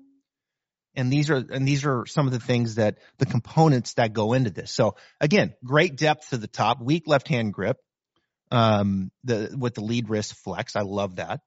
[0.95, 4.33] And these are, and these are some of the things that the components that go
[4.33, 4.71] into this.
[4.71, 7.77] So again, great depth to the top, weak left hand grip,
[8.51, 10.75] um, the with the lead wrist flex.
[10.75, 11.41] I love that.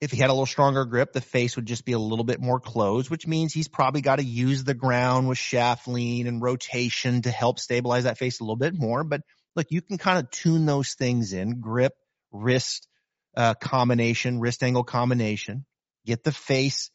[0.00, 2.40] If he had a little stronger grip, the face would just be a little bit
[2.40, 6.42] more closed, which means he's probably got to use the ground with shaft lean and
[6.42, 9.04] rotation to help stabilize that face a little bit more.
[9.04, 9.20] But
[9.54, 11.92] look, you can kind of tune those things in grip,
[12.32, 12.88] wrist
[13.36, 15.66] uh, combination, wrist angle combination,
[16.04, 16.90] get the face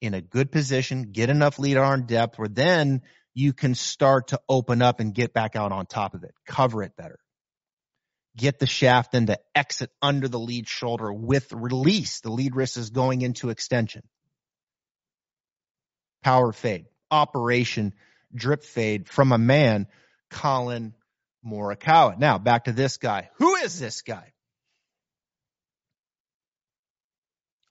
[0.00, 3.02] in a good position, get enough lead arm depth where then
[3.34, 6.82] you can start to open up and get back out on top of it, cover
[6.82, 7.18] it better.
[8.36, 12.20] Get the shaft and to exit under the lead shoulder with release.
[12.20, 14.02] The lead wrist is going into extension.
[16.22, 17.92] Power fade, operation
[18.34, 19.86] drip fade from a man,
[20.30, 20.94] Collin
[21.44, 22.18] Morikawa.
[22.18, 23.28] Now back to this guy.
[23.36, 24.32] Who is this guy?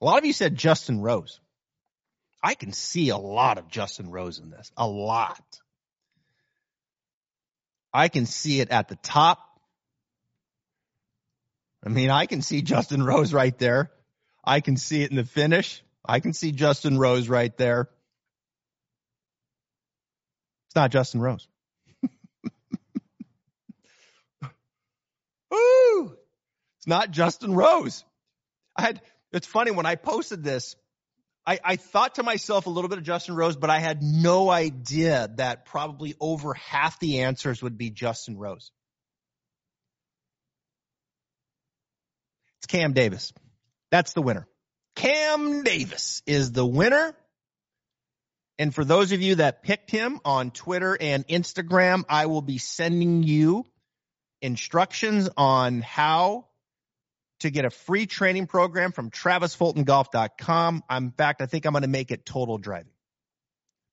[0.02, 1.40] A lot of you said Justin Rose.
[2.44, 4.72] I can see a lot of Justin Rose in this.
[4.76, 5.44] A lot.
[7.94, 9.40] I can see it at the top.
[11.86, 13.92] I mean, I can see Justin Rose right there.
[14.44, 15.84] I can see it in the finish.
[16.06, 17.90] I can see Justin Rose right there.
[20.68, 21.48] It's not Justin Rose.
[25.54, 26.16] Ooh,
[26.78, 28.06] it's not Justin Rose.
[28.76, 30.76] I had, it's funny when I posted this,
[31.46, 34.50] I, I thought to myself a little bit of Justin Rose, but I had no
[34.50, 38.72] idea that probably over half the answers would be Justin Rose.
[42.62, 43.34] It's Cam Davis.
[43.90, 44.48] That's the winner.
[44.96, 47.16] Cam Davis is the winner.
[48.60, 52.60] And for those of you that picked him on Twitter and Instagram, I will be
[52.60, 53.66] sending you
[54.44, 56.46] instructions on how
[57.40, 60.84] to get a free training program from travisfultongolf.com.
[60.88, 62.94] I'm, in fact, I think I'm going to make it total driving.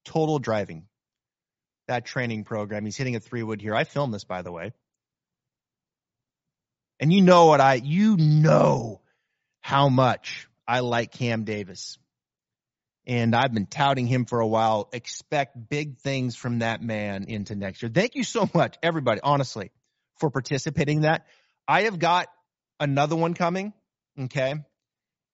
[0.04, 0.84] Total driving.
[1.86, 2.84] That training program.
[2.84, 3.74] He's hitting a three wood here.
[3.74, 4.72] I filmed this, by the way.
[7.00, 9.00] And you know what I, you know
[9.60, 11.98] how much I like Cam Davis.
[13.06, 14.88] And I've been touting him for a while.
[14.92, 17.90] Expect big things from that man into next year.
[17.92, 19.70] Thank you so much, everybody, honestly,
[20.18, 21.26] for participating in that.
[21.66, 22.28] I have got
[22.78, 23.72] another one coming.
[24.18, 24.54] Okay.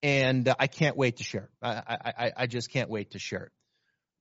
[0.03, 1.48] And uh, I can't wait to share.
[1.62, 1.83] I,
[2.16, 3.53] I, I just can't wait to share it.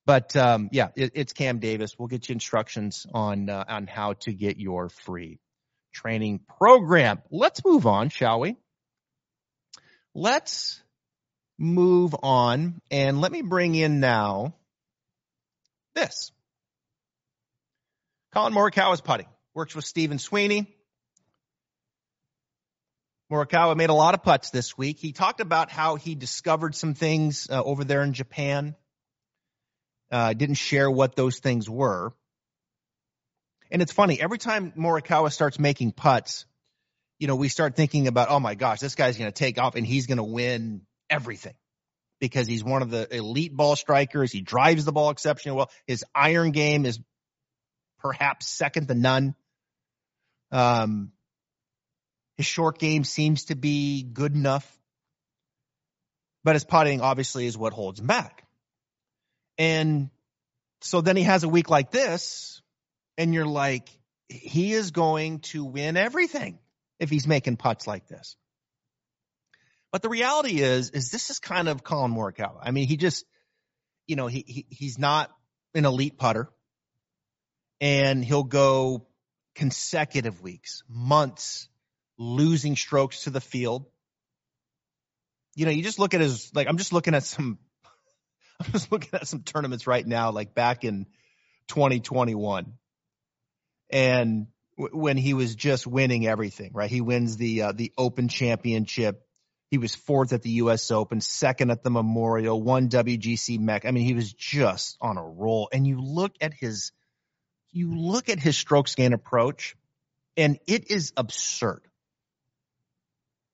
[0.06, 1.96] But um, yeah, it, it's Cam Davis.
[1.98, 5.40] We'll get you instructions on uh, on how to get your free
[5.94, 7.22] training program.
[7.32, 8.58] Let's move on, shall we?
[10.14, 10.82] Let's
[11.58, 14.56] move on and let me bring in now
[15.96, 16.32] this.
[18.34, 19.28] Collin Morikawa is putting.
[19.54, 20.68] Works with Stephen Sweeney.
[23.32, 25.00] Morikawa made a lot of putts this week.
[25.00, 28.76] He talked about how he discovered some things uh, over there in Japan.
[30.12, 32.14] Uh, didn't share what those things were.
[33.74, 36.46] And it's funny, every time Morikawa starts making putts,
[37.18, 39.76] you know, we start thinking about, oh my gosh, this guy's going to take off
[39.76, 41.56] and he's going to win everything
[42.20, 44.32] because he's one of the elite ball strikers.
[44.32, 45.72] He drives the ball exceptionally well.
[45.88, 47.00] His iron game is
[48.00, 49.34] perhaps second to none.
[50.52, 51.12] Um,
[52.38, 54.72] his short game seems to be good enough,
[56.44, 58.46] but his putting obviously is what holds him back.
[59.58, 60.12] And
[60.82, 62.62] so then he has a week like this,
[63.18, 63.90] and you're like,
[64.30, 66.60] he is going to win everything
[67.00, 68.36] if he's making putts like this.
[69.92, 72.60] But the reality is, is this is kind of Collin Morikawa.
[72.64, 73.26] I mean, he just,
[74.08, 75.32] you know, he, he he's not
[75.76, 76.50] an elite putter,
[77.80, 79.06] and he'll go
[79.54, 81.68] consecutive weeks, months
[82.18, 83.86] losing strokes to the field.
[85.56, 87.60] You know, you just look at his like I'm just looking at some
[88.60, 91.06] I'm just looking at some tournaments right now, like back in
[91.68, 92.74] 2021,
[93.94, 96.90] and w- when he was just winning everything, right?
[96.90, 99.26] He wins the uh, the Open Championship.
[99.70, 100.92] He was fourth at the U.S.
[100.92, 103.86] Open, second at the Memorial, one WGC Mech.
[103.86, 105.70] I mean, he was just on a roll.
[105.72, 106.92] And you look at his,
[107.72, 109.76] you look at his strokes gain approach,
[110.36, 111.82] and it is absurd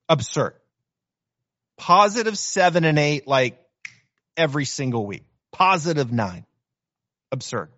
[0.10, 0.56] absurd.
[1.78, 3.58] Positive seven and eight, like
[4.36, 5.24] every single week.
[5.54, 6.46] Positive nine.
[7.32, 7.70] Absurd.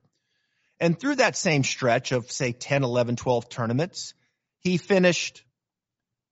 [0.81, 4.15] And through that same stretch of, say, 10, 11, 12 tournaments,
[4.61, 5.43] he finished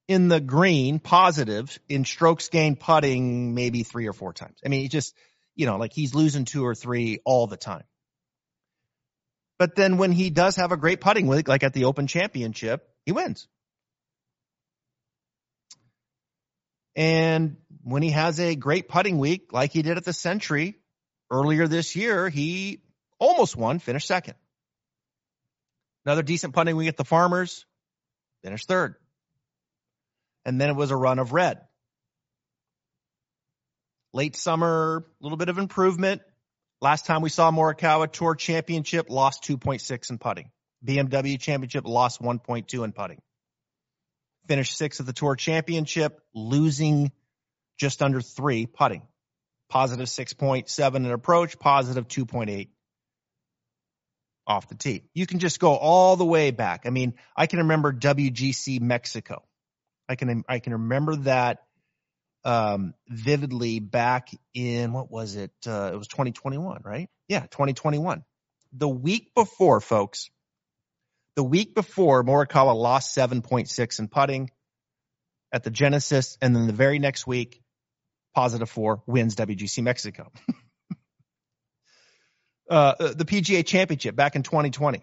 [0.08, 4.58] in the green, positive, in strokes gained putting maybe three or four times.
[4.66, 5.14] I mean, he just,
[5.56, 7.84] you know, like he's losing two or three all the time.
[9.60, 12.90] But then when he does have a great putting week, like at the Open Championship,
[13.06, 13.48] he wins.
[16.96, 20.80] And when he has a great putting week, like he did at the Sentry
[21.30, 22.82] earlier this year, he
[23.20, 24.36] almost won, finished second.
[26.06, 27.66] Another decent putting week at the Farmers,
[28.44, 28.96] finished third.
[30.46, 31.60] And then it was a run of red.
[34.14, 36.22] Late summer, a little bit of improvement.
[36.82, 40.50] Last time we saw Morikawa Tour Championship, lost 2.6 in putting.
[40.84, 43.20] BMW Championship, lost 1.2 in putting
[44.50, 47.12] finished sixth at the Tour Championship, losing
[47.78, 49.04] just under three putting.
[49.70, 52.70] Positive 6.7 in approach, positive 2.8
[54.50, 55.04] off the tee.
[55.14, 56.82] You can just go all the way back.
[56.86, 59.44] I mean, I can remember WGC Mexico.
[60.10, 61.60] I can I can remember that
[62.44, 65.52] um, vividly back in what was it?
[65.68, 67.10] Uh, it was 2021, right?
[67.28, 68.24] Yeah, 2021.
[68.74, 70.30] The week before, folks.
[71.36, 74.50] The week before, Morikawa lost 7.6 in putting
[75.54, 77.62] at the Genesis, and then the very next week,
[78.36, 80.32] positive four wins WGC Mexico.
[82.70, 85.02] Uh, uh, the PGA Championship back in 2020.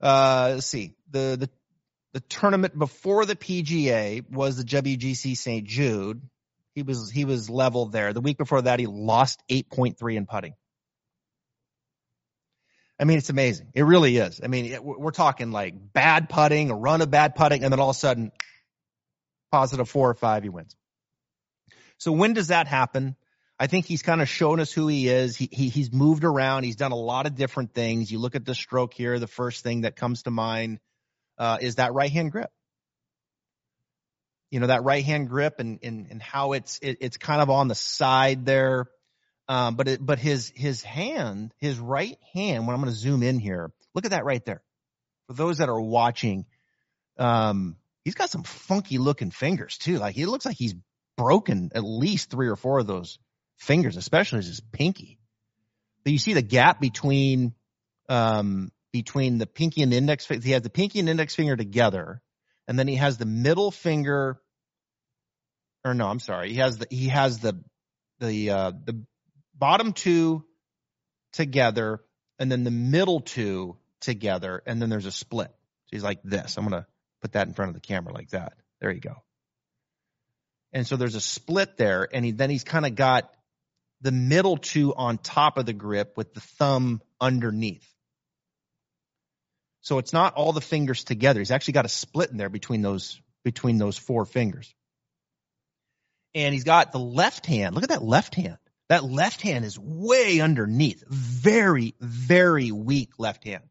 [0.00, 1.50] Uh, let's see the the
[2.12, 5.64] the tournament before the PGA was the WGC St.
[5.64, 6.22] Jude.
[6.74, 8.12] He was he was level there.
[8.12, 10.54] The week before that, he lost 8.3 in putting.
[12.98, 13.68] I mean, it's amazing.
[13.74, 14.40] It really is.
[14.42, 17.80] I mean, it, we're talking like bad putting, a run of bad putting, and then
[17.80, 18.32] all of a sudden,
[19.52, 20.76] positive four or five, he wins.
[21.98, 23.16] So when does that happen?
[23.60, 25.36] I think he's kind of shown us who he is.
[25.36, 26.64] He, he he's moved around.
[26.64, 28.10] He's done a lot of different things.
[28.10, 29.18] You look at the stroke here.
[29.18, 30.80] The first thing that comes to mind
[31.36, 32.50] uh, is that right hand grip.
[34.50, 37.50] You know that right hand grip and and and how it's it, it's kind of
[37.50, 38.86] on the side there.
[39.46, 42.66] Um, but it, but his his hand, his right hand.
[42.66, 44.62] When I'm going to zoom in here, look at that right there.
[45.26, 46.46] For those that are watching,
[47.18, 49.98] um, he's got some funky looking fingers too.
[49.98, 50.74] Like he looks like he's
[51.18, 53.18] broken at least three or four of those
[53.60, 55.18] fingers, especially his pinky.
[56.02, 57.54] But you see the gap between
[58.08, 60.26] um, between the pinky and the index.
[60.26, 62.20] He has the pinky and index finger together,
[62.66, 64.40] and then he has the middle finger.
[65.84, 66.50] Or no, I'm sorry.
[66.50, 67.62] He has the he has the
[68.18, 69.04] the uh, the
[69.54, 70.44] bottom two
[71.32, 72.00] together,
[72.38, 75.48] and then the middle two together, and then there's a split.
[75.48, 76.56] So he's like this.
[76.56, 76.86] I'm gonna
[77.20, 78.54] put that in front of the camera like that.
[78.80, 79.22] There you go.
[80.72, 83.30] And so there's a split there, and he, then he's kind of got
[84.00, 87.86] the middle two on top of the grip with the thumb underneath.
[89.82, 91.40] So it's not all the fingers together.
[91.40, 94.74] He's actually got a split in there between those between those four fingers.
[96.34, 97.74] And he's got the left hand.
[97.74, 98.58] Look at that left hand.
[98.88, 101.04] That left hand is way underneath.
[101.08, 103.62] Very, very weak left hand.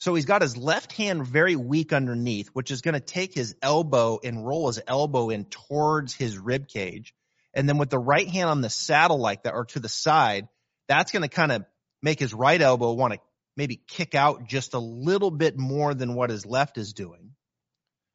[0.00, 3.56] So he's got his left hand very weak underneath, which is going to take his
[3.60, 7.14] elbow and roll his elbow in towards his rib cage.
[7.58, 10.46] And then with the right hand on the saddle like that or to the side,
[10.86, 11.64] that's going to kind of
[12.00, 13.20] make his right elbow want to
[13.56, 17.32] maybe kick out just a little bit more than what his left is doing.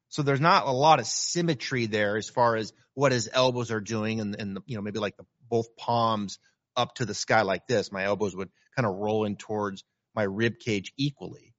[0.08, 3.82] So there's not a lot of symmetry there as far as what his elbows are
[3.82, 6.38] doing and, and you know, maybe like the, both palms
[6.74, 7.92] up to the sky like this.
[7.92, 9.84] My elbows would kind of roll in towards
[10.14, 11.52] my rib cage equally.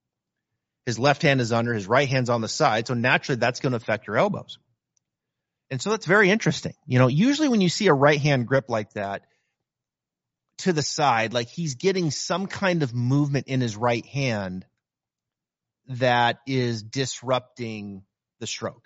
[0.88, 2.88] His left hand is under, his right hand's on the side.
[2.88, 4.58] So naturally that's going to affect your elbows.
[5.72, 6.74] And so that's very interesting.
[6.86, 9.24] You know, usually when you see a right hand grip like that
[10.60, 14.66] to the side, like he's getting some kind of movement in his right hand
[15.88, 18.04] that is disrupting
[18.40, 18.84] the stroke.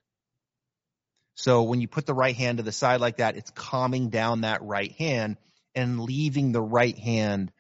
[1.36, 4.41] So when you put the right hand to the side like that, it's calming down
[4.41, 5.38] that right hand
[5.73, 7.51] and leaving the right hand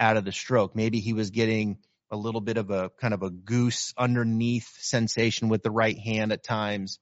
[0.00, 0.74] out of the stroke.
[0.74, 1.78] Maybe he was getting
[2.10, 6.32] a little bit of a kind of a goose underneath sensation with the right hand
[6.32, 6.98] at times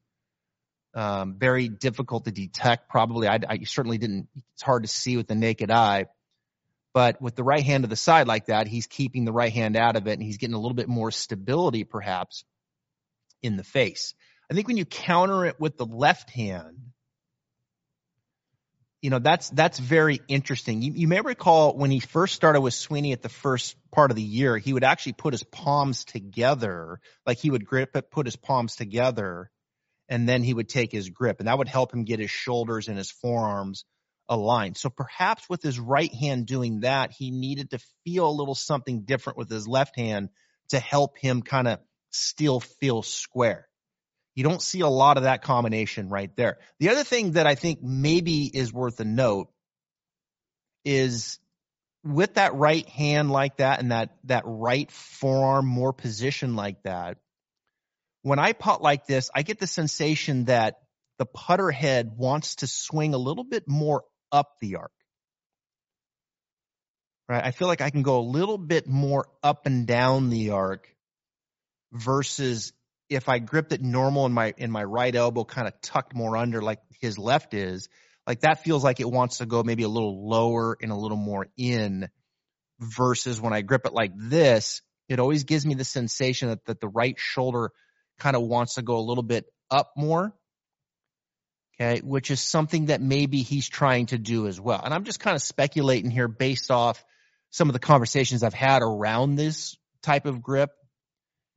[0.95, 2.89] um, very difficult to detect.
[2.89, 4.29] Probably, I, I certainly didn't.
[4.55, 6.07] It's hard to see with the naked eye.
[6.93, 9.77] But with the right hand to the side like that, he's keeping the right hand
[9.77, 12.45] out of it, and he's getting a little bit more stability, perhaps,
[13.43, 14.15] in the face.
[14.49, 16.77] I think when you counter it with the left hand,
[19.03, 20.81] you know that's that's very interesting.
[20.81, 24.17] You, you may recall when he first started with Sweeney at the first part of
[24.17, 28.27] the year, he would actually put his palms together, like he would grip it, put
[28.27, 29.51] his palms together,
[30.09, 32.89] and then he would take his grip and that would help him get his shoulders
[32.89, 33.85] and his forearms
[34.29, 34.77] aligned.
[34.77, 39.03] So perhaps with his right hand doing that, he needed to feel a little something
[39.03, 40.31] different with his left hand
[40.69, 41.79] to help him kind of
[42.11, 43.69] still feel square.
[44.35, 46.59] You don't see a lot of that combination right there.
[46.81, 49.49] The other thing that I think maybe is worth a note
[50.85, 51.39] is
[52.03, 57.19] with that right hand like that and that that right forearm more position like that,
[58.25, 60.77] when I putt like this, I get the sensation that
[61.19, 64.93] the putter head wants to swing a little bit more up the arc.
[67.29, 67.45] Right?
[67.45, 70.89] I feel like I can go a little bit more up and down the arc
[71.93, 72.73] versus
[73.11, 76.35] if I gripped it normal in my in my right elbow kind of tucked more
[76.39, 77.91] under like his left is,
[78.27, 81.19] like that feels like it wants to go maybe a little lower and a little
[81.19, 82.09] more in
[82.81, 86.81] versus when I grip it like this, it always gives me the sensation that, that
[86.81, 87.71] the right shoulder
[88.19, 90.35] kind of wants to go a little bit up more.
[91.81, 94.81] Okay, which is something that maybe he's trying to do as well.
[94.85, 97.05] And I'm just kind of speculating here based off
[97.51, 100.71] some of the conversations I've had around this type of grip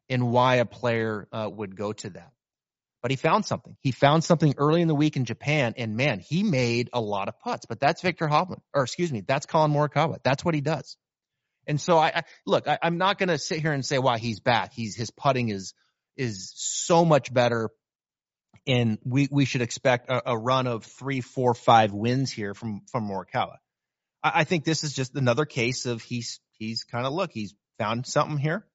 [0.10, 2.32] and why a player uh, would go to that.
[3.02, 3.78] But he found something.
[3.82, 7.28] He found something early in the week in Japan, and man, he made a lot
[7.28, 7.66] of putts.
[7.68, 10.18] But that's Viktor Hovland, or excuse me, that's Collin Morikawa.
[10.24, 10.98] That's what he does.
[11.68, 14.18] And so I, I look, I, am not going to sit here and say why
[14.18, 14.74] he's back.
[14.74, 15.74] He's his putting is
[16.18, 17.70] is so much better,
[18.66, 22.82] and we we should expect a, a run of three, four, five wins here from
[22.92, 23.58] from Morikawa.
[24.24, 27.54] I, I think this is just another case of he's he's kind of look, he's
[27.78, 28.66] found something here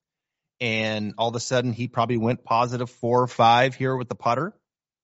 [0.62, 4.14] and all of a sudden he probably went positive four or five here with the
[4.14, 4.54] putter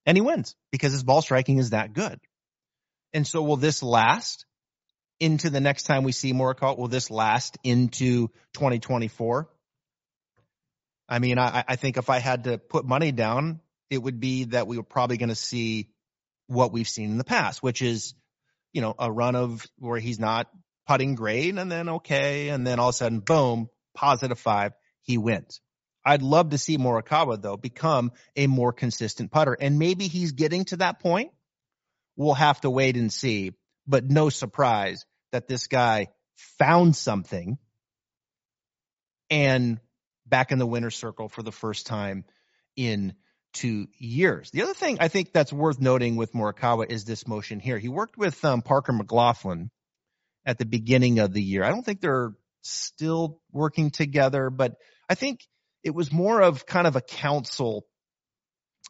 [0.06, 2.20] and he wins because his ball striking is that good.
[3.12, 4.46] And so will this last
[5.18, 6.78] into the next time we see Morikawa?
[6.78, 9.48] Will this last into 2024?
[11.08, 14.44] I mean, I, I think if I had to put money down, it would be
[14.44, 15.88] that we were probably going to see
[16.46, 18.14] what we've seen in the past, which is,
[18.72, 20.48] you know, a run of where he's not
[20.86, 22.48] putting great and then okay.
[22.48, 25.60] And then all of a sudden, boom, positive five he wins.
[26.04, 30.64] I'd love to see Morikawa though become a more consistent putter and maybe he's getting
[30.66, 31.32] to that point.
[32.16, 33.52] We'll have to wait and see,
[33.86, 36.08] but no surprise that this guy
[36.58, 37.58] found something
[39.30, 39.80] and
[40.28, 42.24] back in the winner's circle for the first time
[42.76, 43.14] in
[43.52, 44.50] two years.
[44.50, 47.78] The other thing I think that's worth noting with Morikawa is this motion here.
[47.78, 49.70] He worked with um, Parker McLachlin
[50.44, 51.64] at the beginning of the year.
[51.64, 54.76] I don't think they're still working together, but
[55.08, 55.40] I think
[55.82, 57.86] it was more of kind of a council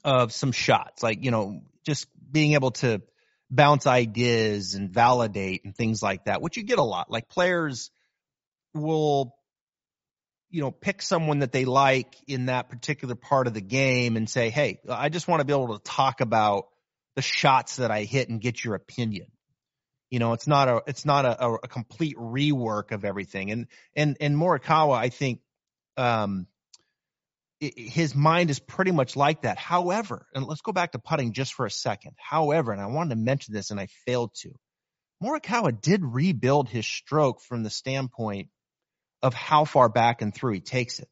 [0.04, 3.02] of some shots, like, you know, just being able to
[3.50, 7.10] bounce ideas and validate and things like that, which you get a lot.
[7.10, 7.90] Like players
[8.74, 9.34] will,
[10.50, 14.28] you know, pick someone that they like in that particular part of the game and
[14.28, 16.68] say, Hey, I just want to be able to talk about
[17.16, 19.26] the shots that I hit and get your opinion.
[20.10, 23.50] You know, it's not a, it's not a, a complete rework of everything.
[23.50, 25.40] And, and, and Morikawa, I think
[25.98, 26.46] um,
[27.60, 29.58] his mind is pretty much like that.
[29.58, 32.12] However, and let's go back to putting just for a second.
[32.16, 34.52] However, and I wanted to mention this and I failed to.
[35.22, 38.48] Morikawa did rebuild his stroke from the standpoint
[39.22, 41.08] of how far back and through he takes it.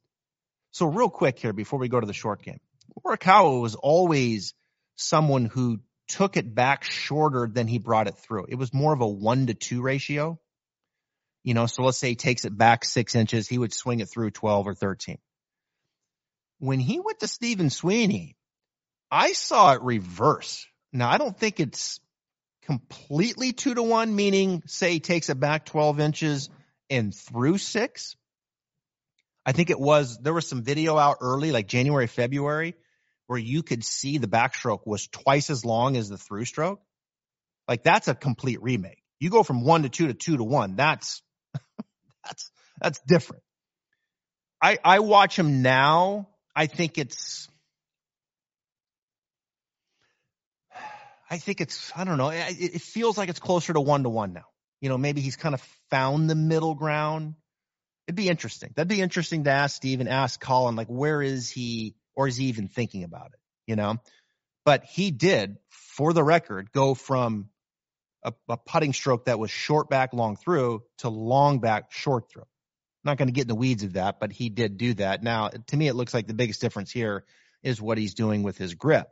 [0.73, 2.61] So real quick here before we go to the short game.
[3.05, 4.55] Morikawa was always
[4.97, 8.47] someone who took it back shorter than he brought it through.
[8.49, 10.39] It was more of a one to two ratio.
[11.43, 14.09] You know, so let's say he takes it back six inches, he would swing it
[14.09, 15.19] through 12 or 13.
[16.59, 18.37] When he went to Stephen Sweeney,
[19.11, 20.67] I saw it reverse.
[20.93, 22.01] Now, I don't think it's
[22.63, 26.49] completely two to one, meaning say he takes it back 12 inches
[26.91, 28.17] and through six.
[29.45, 32.75] I think it was, there was some video out early, like January, February,
[33.27, 36.81] where you could see the backstroke was twice as long as the through stroke.
[37.69, 39.03] Like that's a complete remake.
[39.19, 40.77] You go from one to two to two to one.
[40.77, 41.23] That's
[42.25, 43.43] that's that's different.
[44.63, 46.29] I I watch him now.
[46.55, 47.49] I think it's
[51.29, 52.31] I think it's I don't know.
[52.31, 54.45] It, it feels like it's closer to one to one now.
[54.81, 55.61] You know, maybe he's kind of
[55.91, 57.35] found the middle ground.
[58.07, 58.73] It'd be interesting.
[58.77, 62.37] That'd be interesting to ask Steve and ask Collin, like, where is he, or is
[62.37, 63.41] he even thinking about it?
[63.67, 63.97] You know,
[64.65, 67.49] but he did, for the record, go from
[68.23, 72.47] a, a putting stroke that was short back, long through to long back, short through.
[73.03, 75.23] Not going to get in the weeds of that, but he did do that.
[75.23, 77.25] Now, to me, it looks like the biggest difference here
[77.63, 79.09] is what he's doing with his grip.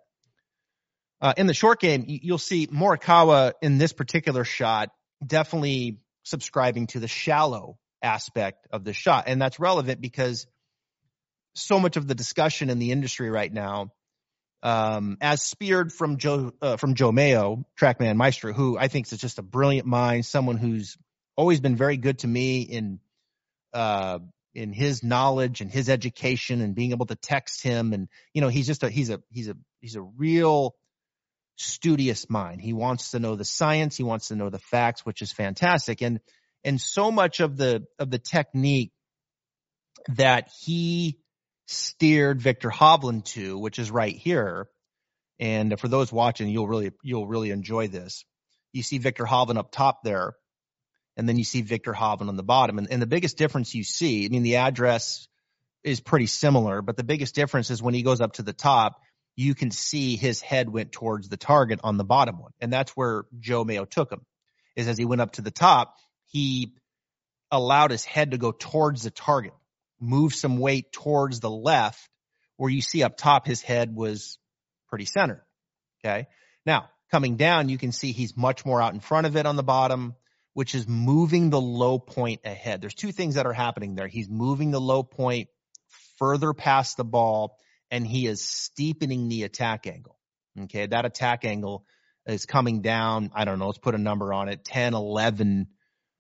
[1.21, 4.91] Uh, in the short game, you'll see Morikawa in this particular shot
[5.27, 9.25] definitely subscribing to the shallow aspect of the shot.
[9.27, 10.47] And that's relevant because
[11.55, 13.93] so much of the discussion in the industry right now
[14.65, 19.19] um, as speared from Joe uh, from Joe Mayo, TrackMan Maestro, who I think is
[19.21, 20.97] just a brilliant mind, someone who's
[21.37, 22.99] always been very good to me in
[23.75, 24.21] uh,
[24.55, 28.49] in his knowledge and his education and being able to text him and you know
[28.49, 30.75] he's just a he's a he's a he's a real
[31.57, 32.61] studious mind.
[32.61, 36.03] He wants to know the science, he wants to know the facts, which is fantastic.
[36.03, 36.21] And
[36.65, 38.93] and so much of the of the technique
[40.09, 41.19] that he
[41.67, 44.69] steered Viktor Hovland to, which is right here.
[45.41, 48.25] And for those watching, you'll really, you'll really enjoy this.
[48.73, 50.35] You see Viktor Hovland up top there,
[51.17, 52.79] and then you see Viktor Hovland on the bottom.
[52.79, 55.27] And, and the biggest difference you see, I mean, the address
[55.83, 59.01] is pretty similar, but the biggest difference is when he goes up to the top,
[59.37, 62.53] you can see his head went towards the target on the bottom one.
[62.61, 64.23] And that's where Joe Mayo took him,
[64.77, 66.75] is as he went up to the top, he
[67.51, 69.53] allowed his head to go towards the target
[70.01, 72.09] move some weight towards the left
[72.57, 74.39] where you see up top his head was
[74.89, 75.45] pretty centered.
[76.05, 76.27] Okay.
[76.67, 79.57] Now coming down, you can see he's much more out in front of it on
[79.57, 80.15] the bottom
[80.53, 82.81] which is moving the low point ahead.
[82.81, 84.07] There's two things that are happening there.
[84.07, 85.49] He's moving the low point
[86.17, 87.59] further past the ball
[87.95, 90.19] and he is steepening the attack angle.
[90.63, 90.87] Okay.
[90.87, 91.85] That attack angle
[92.27, 93.31] is coming down.
[93.37, 93.67] I don't know.
[93.67, 94.65] Let's put a number on it.
[94.65, 95.69] 10, 11,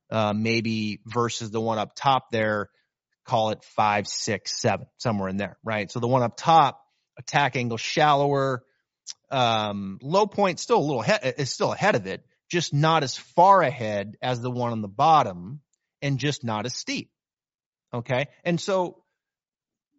[0.08, 2.70] uh, maybe versus the one up top there.
[3.26, 5.90] Call it five, six, seven, somewhere in there, right?
[5.90, 6.80] So the one up top,
[7.18, 8.62] attack angle shallower,
[9.32, 13.16] um, low point still a little he- is still ahead of it, just not as
[13.16, 15.60] far ahead as the one on the bottom
[16.02, 17.10] and just not as steep.
[17.92, 18.28] Okay.
[18.44, 19.02] And so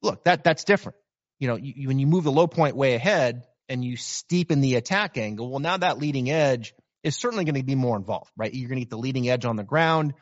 [0.02, 0.96] look, that, that's different.
[1.40, 4.76] You know, you, when you move the low point way ahead and you steepen the
[4.76, 6.74] attack angle, well, now that leading edge
[7.04, 8.54] is certainly going to be more involved, right?
[8.54, 10.14] You're going to get the leading edge on the ground.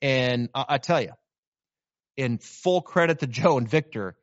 [0.00, 1.12] And I, I tell you,
[2.16, 4.16] in full credit to Joe and Viktor,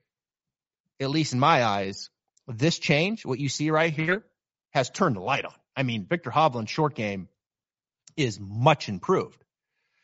[0.99, 2.09] at least in my eyes,
[2.47, 4.25] this change, what you see right here,
[4.71, 5.53] has turned the light on.
[5.75, 7.29] I mean, Viktor Hovland's short game
[8.17, 9.43] is much improved.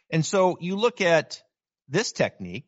[0.10, 1.41] And so you look at
[1.89, 2.66] this technique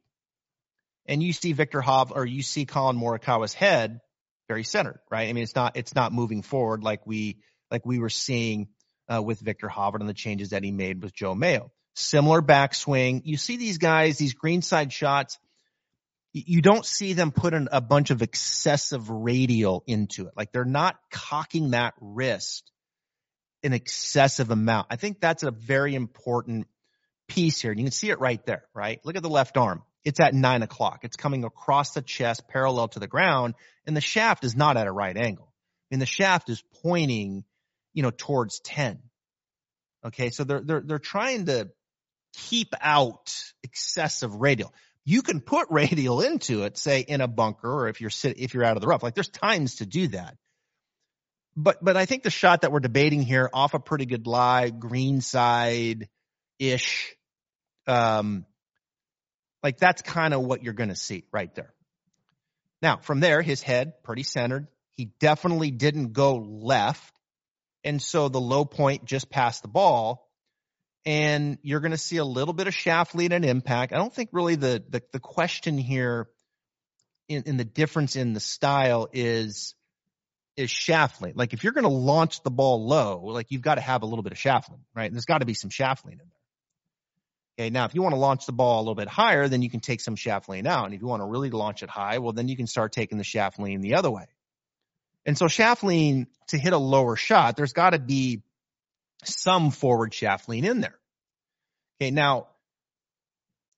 [1.07, 3.99] and you see Viktor Hov or you see Collin Morikawa's head
[4.47, 5.29] very centered, right?
[5.29, 7.37] I mean, it's not, it's not moving forward like we,
[7.69, 8.67] like we were seeing
[9.13, 11.71] uh, with Viktor Hovland and the changes that he made with Joe Mayo.
[11.95, 13.21] Similar backswing.
[13.25, 15.39] You see these guys, these greenside shots,
[16.33, 20.33] you don't see them put in a bunch of excessive radial into it.
[20.35, 22.71] Like they're not cocking that wrist
[23.63, 24.87] an excessive amount.
[24.89, 26.67] I think that's a very important
[27.27, 27.71] piece here.
[27.71, 28.99] And you can see it right there, right?
[29.03, 29.83] Look at the left arm.
[30.03, 30.99] It's at nine o'clock.
[31.03, 34.87] It's coming across the chest parallel to the ground and the shaft is not at
[34.87, 35.51] a right angle.
[35.89, 37.45] I mean, the shaft is pointing,
[37.93, 38.99] you know, towards 10.
[40.05, 40.29] Okay.
[40.29, 41.69] So they're, they're, they're trying to
[42.33, 43.33] keep out
[43.63, 44.73] excessive radial.
[45.05, 48.53] You can put radial into it, say in a bunker or if you're sit, if
[48.53, 50.35] you're out of the rough, like there's times to do that.
[51.55, 54.69] But, but I think the shot that we're debating here off a pretty good lie,
[54.69, 56.07] green side
[56.59, 57.15] ish,
[57.87, 58.45] um,
[59.63, 61.73] like that's kind of what you're going to see right there.
[62.81, 64.67] Now, from there, his head pretty centered.
[64.93, 67.13] He definitely didn't go left.
[67.83, 70.29] And so the low point just past the ball.
[71.05, 73.93] And you're going to see a little bit of shaft lead and impact.
[73.93, 76.27] I don't think really the, the, the question here
[77.29, 79.73] in, in the difference in the style is,
[80.57, 81.33] is shaft lean.
[81.35, 84.05] Like if you're going to launch the ball low, like you've got to have a
[84.05, 85.05] little bit of shaft lean, right?
[85.05, 86.36] And there's got to be some shaft lean in there.
[87.59, 89.69] Okay, now if you want to launch the ball a little bit higher, then you
[89.69, 90.85] can take some shaft lean out.
[90.85, 93.17] And if you want to really launch it high, well, then you can start taking
[93.17, 94.25] the shaft lean the other way.
[95.25, 98.43] And so shaft lean to hit a lower shot, there's got to be
[99.23, 100.97] some forward shaft lean in there.
[101.99, 102.47] Okay, now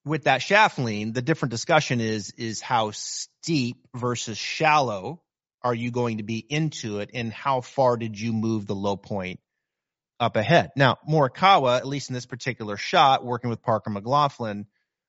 [0.04, 5.22] with that shaft lean, the different discussion is is how steep versus shallow
[5.62, 8.98] are you going to be into it, and how far did you move the low
[8.98, 9.40] point
[10.20, 10.72] up ahead.
[10.76, 14.66] Now, Morikawa, at least in this particular shot, working with Parker McLachlin,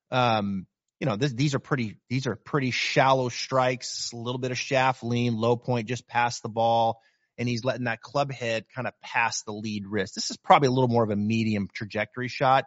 [0.09, 0.65] um,
[0.99, 4.57] you know, this, these are pretty, these are pretty shallow strikes, a little bit of
[4.57, 7.01] shaft lean, low point just past the ball,
[7.37, 10.15] and he's letting that club head kind of pass the lead wrist.
[10.15, 12.65] This is probably a little more of a medium trajectory shot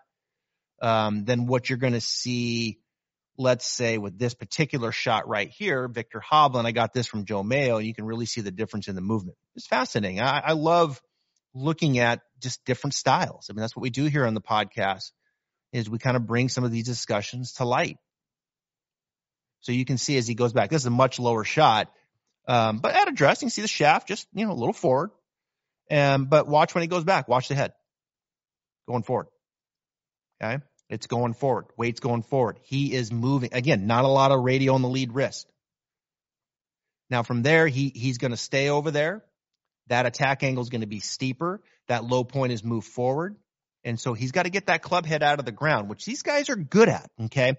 [0.83, 2.79] um, than what you're going to see.
[3.37, 6.67] Let's say with this particular shot right here, Viktor Hovland.
[6.67, 7.79] I got this from Joe Mayo.
[7.79, 9.37] You can really see the difference in the movement.
[9.57, 10.21] It's fascinating.
[10.21, 11.01] I, I love
[11.55, 13.47] looking at just different styles.
[13.49, 15.13] I mean, that's what we do here on the podcast
[15.73, 17.99] is we kind of bring some of these discussions to light.
[19.61, 21.91] So you can see as he goes back, this is a much lower shot.
[22.47, 25.11] Um, but at address, you can see the shaft just, you know, a little forward.
[25.91, 27.73] Um, but watch when he goes back, watch the head
[28.87, 29.27] going forward.
[30.43, 30.63] Okay.
[30.91, 31.67] It's going forward.
[31.79, 32.59] Weight's going forward.
[32.63, 33.55] He is moving.
[33.55, 35.51] Again, not a lot of radial on the lead wrist.
[37.09, 39.25] Now from there, he, he's going to stay over there.
[39.89, 41.61] That attack angle is going to be steeper.
[41.89, 43.37] That low point is moved forward.
[43.85, 46.23] And so he's got to get that club head out of the ground, which these
[46.23, 47.11] guys are good at.
[47.25, 47.55] Okay.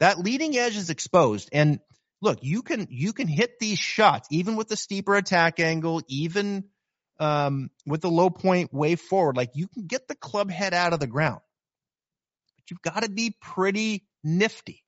[0.00, 1.48] That leading edge is exposed.
[1.52, 1.78] And
[2.20, 6.64] look, you can, you can hit these shots even with the steeper attack angle, even,
[7.20, 9.36] um, with the low point way forward.
[9.36, 11.40] Like you can get the club head out of the ground,
[12.56, 14.82] but you've got to be pretty nifty.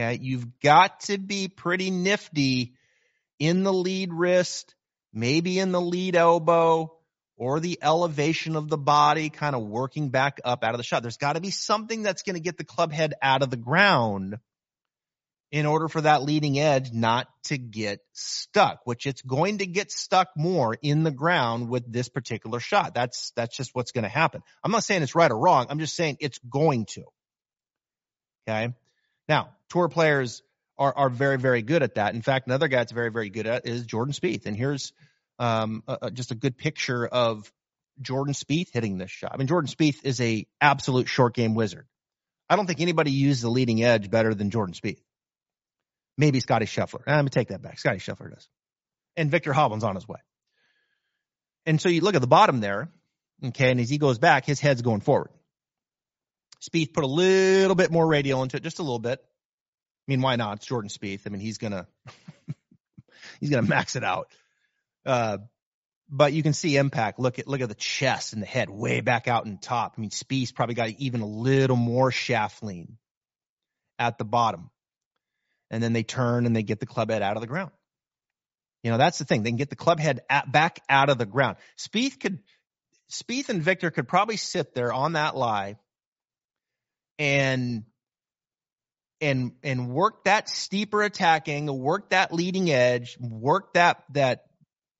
[0.00, 0.18] Okay.
[0.22, 2.72] You've got to be pretty nifty
[3.38, 4.74] in the lead wrist
[5.12, 6.96] maybe in the lead elbow
[7.36, 11.02] or the elevation of the body, kind of working back up out of the shot.
[11.02, 13.56] There's got to be something that's going to get the club head out of the
[13.56, 14.38] ground
[15.50, 19.92] in order for that leading edge not to get stuck, which it's going to get
[19.92, 22.94] stuck more in the ground with this particular shot.
[22.94, 24.42] That's, that's just what's going to happen.
[24.64, 25.66] I'm not saying it's right or wrong.
[25.68, 27.04] I'm just saying it's going to.
[28.48, 28.72] Okay.
[29.28, 30.42] Now, tour players
[30.82, 32.14] are, are very, very good at that.
[32.14, 34.46] In fact, another guy that's very, very good at is Jordan Spieth.
[34.46, 34.92] And here's
[35.38, 37.50] um, a, a, just a good picture of
[38.00, 39.30] Jordan Spieth hitting this shot.
[39.32, 41.86] I mean, Jordan Spieth is a absolute short game wizard.
[42.50, 45.00] I don't think anybody used the leading edge better than Jordan Spieth.
[46.18, 47.02] Maybe Scotty Scheffler.
[47.06, 47.78] Eh, let me take that back.
[47.78, 48.48] Scotty Scheffler does.
[49.16, 50.18] And Viktor Hovland's on his way.
[51.64, 52.90] And so you look at the bottom there,
[53.44, 55.30] okay, and as he goes back, his head's going forward.
[56.60, 59.24] Spieth put a little bit more radial into it, just a little bit.
[60.08, 60.58] I mean, why not?
[60.58, 61.22] It's Jordan Spieth.
[61.26, 61.86] I mean, he's gonna
[63.40, 64.28] he's gonna max it out.
[65.06, 65.38] Uh,
[66.08, 67.18] but you can see impact.
[67.18, 69.94] Look at look at the chest and the head way back out in top.
[69.96, 72.98] I mean, Spieth probably got even a little more shaft lean
[73.98, 74.70] at the bottom,
[75.70, 77.70] and then they turn and they get the club head out of the ground.
[78.82, 79.42] You know, that's the thing.
[79.42, 81.56] They can get the club head at, back out of the ground.
[81.78, 82.40] Spieth could,
[83.10, 85.76] Spieth and Viktor could probably sit there on that lie
[87.18, 87.84] and
[89.22, 94.42] and and work that steeper attacking, work that leading edge, work that that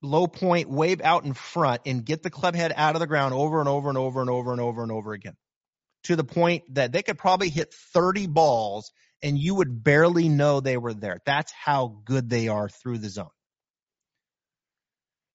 [0.01, 3.35] low point wave out in front and get the club head out of the ground
[3.35, 5.37] over and over and over and over and over and over again.
[6.05, 8.93] To the point that they could probably hit 30 balls
[9.23, 11.21] and you would barely know they were there.
[11.25, 13.29] That's how good they are through the zone.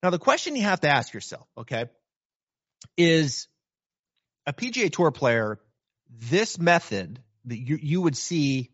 [0.03, 1.85] Now, the question you have to ask yourself, okay,
[2.97, 3.47] is
[4.45, 5.59] a PGA Tour player,
[6.09, 8.71] this method that you, you would see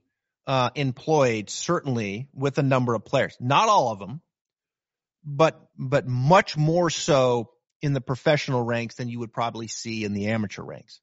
[0.47, 4.21] uh, employed certainly with a number of players, not all of them,
[5.23, 10.13] but but much more so in the professional ranks than you would probably see in
[10.13, 10.99] the amateur ranks.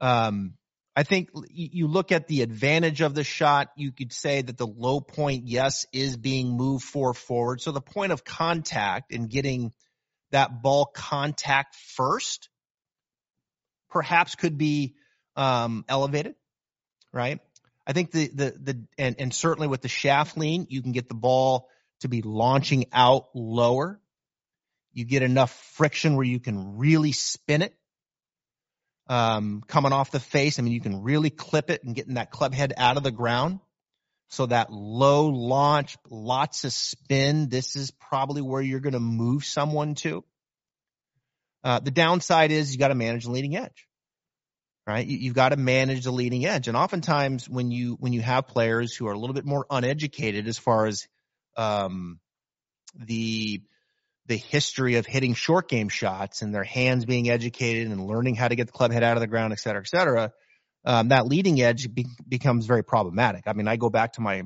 [0.00, 0.54] Um,
[0.94, 3.68] I think you look at the advantage of the shot.
[3.76, 7.62] You could say that the low point, yes, is being moved for forward.
[7.62, 9.72] So the point of contact and getting
[10.32, 12.50] that ball contact first
[13.90, 14.94] perhaps could be
[15.36, 16.34] um, elevated,
[17.12, 17.40] right?
[17.86, 21.08] I think the the the and, and certainly with the shaft lean, you can get
[21.08, 21.68] the ball
[22.00, 24.00] to be launching out lower.
[24.92, 27.74] You get enough friction where you can really spin it
[29.08, 30.58] um, coming off the face.
[30.58, 33.10] I mean, you can really clip it and getting that club head out of the
[33.10, 33.60] ground.
[34.28, 37.48] So that low launch, lots of spin.
[37.48, 40.24] This is probably where you're going to move someone to.
[41.62, 43.86] Uh, the downside is you got to manage the leading edge,
[44.86, 45.06] right?
[45.06, 46.68] You, have got to manage the leading edge.
[46.68, 50.48] And oftentimes when you, when you have players who are a little bit more uneducated
[50.48, 51.06] as far as,
[51.56, 52.18] um,
[52.94, 53.62] the,
[54.26, 58.48] the history of hitting short game shots and their hands being educated and learning how
[58.48, 60.32] to get the club head out of the ground, et cetera, et cetera,
[60.84, 63.44] um, that leading edge be- becomes very problematic.
[63.46, 64.42] I mean, I go back to my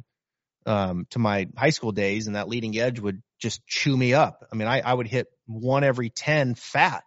[0.67, 4.45] um, to my high school days, and that leading edge would just chew me up.
[4.53, 7.05] I mean, I, I would hit one every ten fat,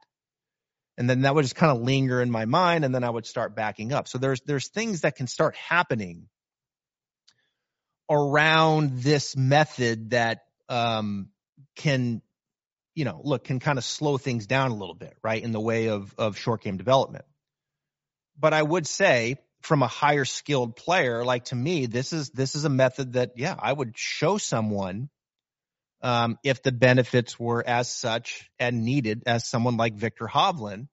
[1.00, 3.26] and then that would just kind of linger in my mind, and then I would
[3.26, 4.08] start backing up.
[4.08, 6.28] So there's there's things that can start happening
[8.10, 11.30] around this method that um,
[11.76, 12.22] can
[12.96, 15.60] you know, look, can kind of slow things down a little bit, right, in the
[15.60, 17.24] way of of short game development.
[18.38, 22.56] But I would say from a higher skilled player, like to me, this is this
[22.56, 25.10] is a method that, yeah, I would show someone
[26.02, 30.88] um, if the benefits were as such and needed as someone like Viktor Hovland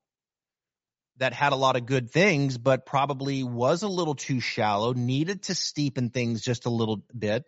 [1.18, 5.44] that had a lot of good things, but probably was a little too shallow, needed
[5.44, 7.44] to steepen things just a little bit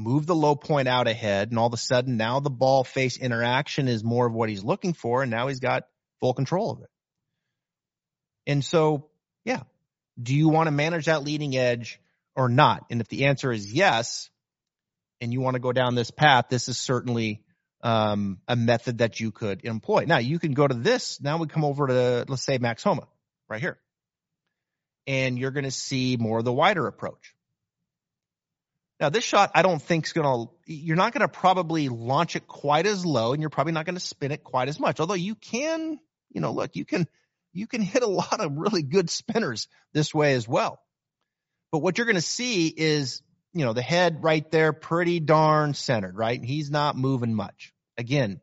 [0.00, 3.18] move the low point out ahead, and all of a sudden now the ball face
[3.18, 5.84] interaction is more of what he's looking for, and now he's got
[6.20, 6.88] full control of it.
[8.46, 9.10] And so,
[9.44, 9.62] yeah,
[10.20, 12.00] do you want to manage that leading edge
[12.34, 12.84] or not?
[12.90, 14.30] And if the answer is yes,
[15.20, 17.42] and you want to go down this path, this is certainly
[17.82, 20.04] um, a method that you could employ.
[20.06, 21.20] Now you can go to this.
[21.20, 23.06] Now we come over to let's say Max Homa
[23.48, 23.78] right here,
[25.06, 27.34] and you're going to see more of the wider approach.
[29.00, 32.36] Now, this shot, I don't think is going to, you're not going to probably launch
[32.36, 35.00] it quite as low and you're probably not going to spin it quite as much.
[35.00, 35.98] Although you can,
[36.28, 37.08] you know, look, you can,
[37.54, 40.80] you can hit a lot of really good spinners this way as well.
[41.72, 43.22] But what you're going to see is,
[43.52, 46.42] you know, the head right there, pretty darn centered, right?
[46.42, 47.72] He's not moving much.
[47.98, 48.40] Again,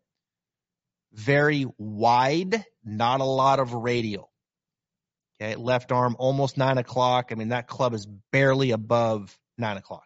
[1.14, 4.30] very wide, not a lot of radial.
[5.42, 5.56] Okay.
[5.56, 7.30] Left arm almost nine o'clock.
[7.32, 10.06] I mean, that club is barely above nine o'clock.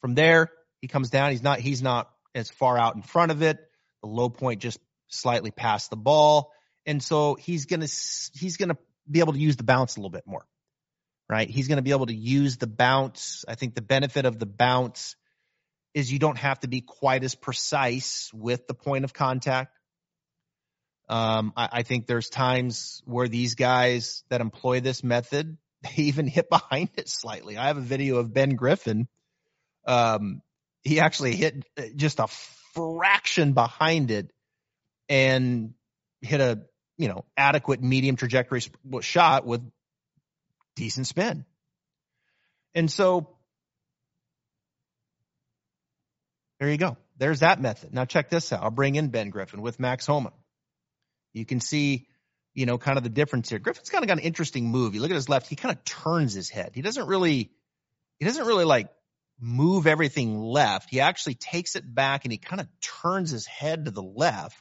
[0.00, 1.30] From there, he comes down.
[1.30, 3.58] He's not, he's not as far out in front of it.
[4.02, 4.78] The low point just
[5.08, 6.52] slightly past the ball.
[6.86, 7.92] And so he's going to,
[8.34, 8.76] he's going to
[9.10, 10.46] be able to use the bounce a little bit more,
[11.28, 11.48] right?
[11.48, 13.44] He's going to be able to use the bounce.
[13.48, 15.16] I think the benefit of the bounce
[15.94, 19.78] is you don't have to be quite as precise with the point of contact.
[21.08, 26.26] Um, I, I, think there's times where these guys that employ this method, they even
[26.26, 27.58] hit behind it slightly.
[27.58, 29.06] I have a video of Ben Griffin
[29.86, 30.42] um,
[30.82, 31.64] he actually hit
[31.96, 32.26] just a
[32.74, 34.30] fraction behind it
[35.08, 35.74] and
[36.20, 36.62] hit a
[36.96, 38.62] you know adequate medium trajectory
[39.00, 39.62] shot with
[40.76, 41.44] decent spin.
[42.74, 43.28] And so
[46.58, 46.96] there you go.
[47.18, 47.92] There's that method.
[47.92, 48.62] Now check this out.
[48.62, 50.32] I'll bring in Ben Griffin with Max Homa.
[51.32, 52.08] You can see,
[52.54, 53.58] you know, kind of the difference here.
[53.58, 54.94] Griffin's kind of got an interesting move.
[54.94, 56.72] You look at his left, he kind of turns his head.
[56.74, 57.50] He doesn't really,
[58.18, 58.88] he doesn't really like
[59.40, 60.90] move everything left.
[60.90, 64.60] He actually takes it back and he kind of turns his head to the left.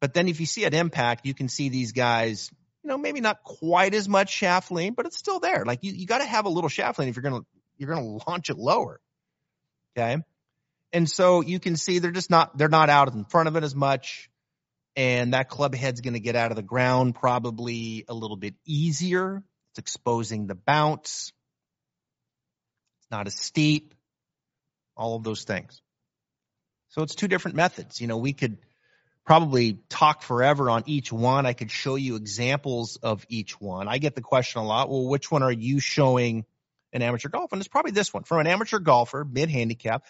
[0.00, 2.50] But then if you see at impact, you can see these guys,
[2.84, 5.64] you know, maybe not quite as much shaft lean, but it's still there.
[5.64, 7.46] Like you, you got to have a little shaft lean if you're going to,
[7.78, 9.00] you're going to launch it lower.
[9.96, 10.18] Okay.
[10.92, 13.64] And so you can see they're just not, they're not out in front of it
[13.64, 14.28] as much.
[14.96, 18.54] And that club head's going to get out of the ground probably a little bit
[18.66, 19.42] easier.
[19.72, 21.32] It's exposing the bounce.
[23.00, 23.94] It's not as steep.
[24.94, 25.80] All of those things.
[26.90, 28.00] So it's two different methods.
[28.00, 28.58] You know, we could
[29.26, 31.46] probably talk forever on each one.
[31.46, 33.88] I could show you examples of each one.
[33.88, 34.90] I get the question a lot.
[34.90, 36.44] Well, which one are you showing
[36.92, 37.52] an amateur golf?
[37.52, 40.04] And it's probably this one from an amateur golfer, mid handicap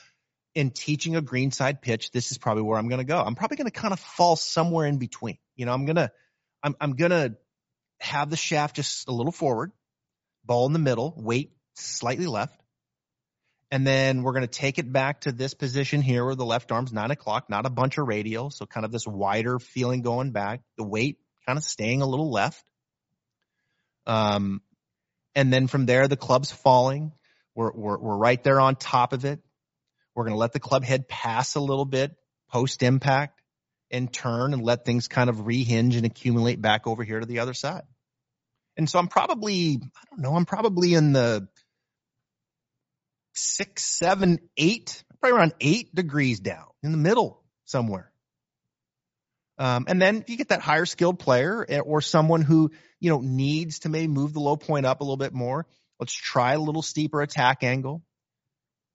[0.55, 3.19] in teaching a greenside pitch, this is probably where I'm going to go.
[3.19, 5.39] I'm probably going to kind of fall somewhere in between.
[5.57, 6.11] You know, I'm going to,
[6.63, 7.37] I'm, I'm going to
[8.01, 9.73] have the shaft just a little forward,
[10.45, 12.61] ball in the middle, weight slightly left.
[13.75, 16.71] And then we're going to take it back to this position here where the left
[16.71, 18.53] arm's nine o'clock, not a bunch of radial.
[18.53, 22.31] So kind of this wider feeling going back, the weight kind of staying a little
[22.31, 22.65] left.
[24.07, 24.63] Um,
[25.35, 27.15] and then from there, the club's falling.
[27.57, 29.41] We're, we're, we're right there on top of it.
[30.15, 32.15] We're going to let the club head pass a little bit
[32.51, 33.41] post impact
[33.91, 37.41] and turn and let things kind of rehinge and accumulate back over here to the
[37.41, 37.83] other side.
[38.77, 41.49] And so I'm probably, I don't know, I'm probably in the
[43.35, 48.11] six, seven, eight, probably around eight degrees down in the middle somewhere.
[49.57, 53.21] Um, and then you get that higher skilled player eh, or someone who, you know,
[53.21, 55.67] needs to maybe move the low point up a little bit more.
[56.01, 58.03] Let's try a little steeper attack angle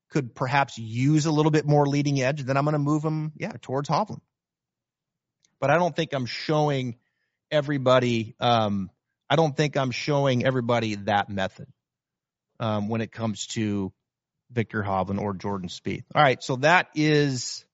[0.09, 3.31] could perhaps use a little bit more leading edge, then I'm going to move them,
[3.37, 4.21] yeah, towards Hovland.
[5.59, 6.97] But I don't think I'm showing
[7.51, 8.35] everybody.
[8.39, 8.89] Um,
[9.29, 11.67] I don't think I'm showing everybody that method
[12.59, 13.93] um, when it comes to
[14.51, 16.03] Viktor Hovland or Jordan Spieth.
[16.13, 17.65] All right, so that is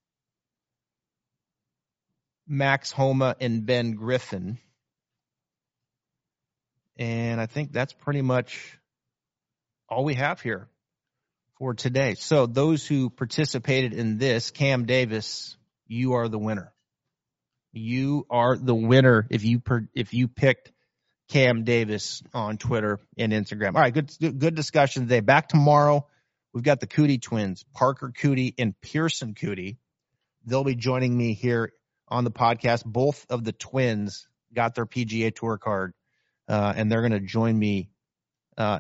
[2.48, 4.60] Max Homa and Ben Griffin.
[6.98, 8.78] And I think that's pretty much
[9.90, 10.68] all we have here
[11.58, 12.16] for today.
[12.16, 15.58] So those who participated in this, Cam Davis,
[15.88, 16.74] you are the winner.
[17.74, 20.72] You are the winner if you per, if you picked
[21.30, 23.76] Cam Davis on Twitter and Instagram.
[23.76, 25.20] All right, good good discussion today.
[25.20, 26.08] Back tomorrow.
[26.56, 29.76] We've got the Coody twins, Parker Coody and Pearson Coody.
[30.46, 31.74] They'll be joining me here
[32.08, 32.86] on the podcast.
[32.86, 35.94] Both of the twins got their PGA Tour card,
[36.48, 37.90] uh, and they're going to join me
[38.58, 38.80] uh,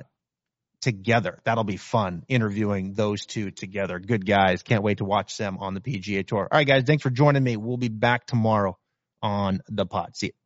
[0.80, 1.41] together.
[1.43, 3.99] That'll be fun interviewing those two together.
[3.99, 4.63] Good guys.
[4.63, 6.47] Can't wait to watch them on the PGA Tour.
[6.49, 6.84] All right, guys.
[6.88, 7.57] Thanks for joining me.
[7.57, 8.78] We'll be back tomorrow
[9.21, 10.15] on the pod.
[10.15, 10.45] See you.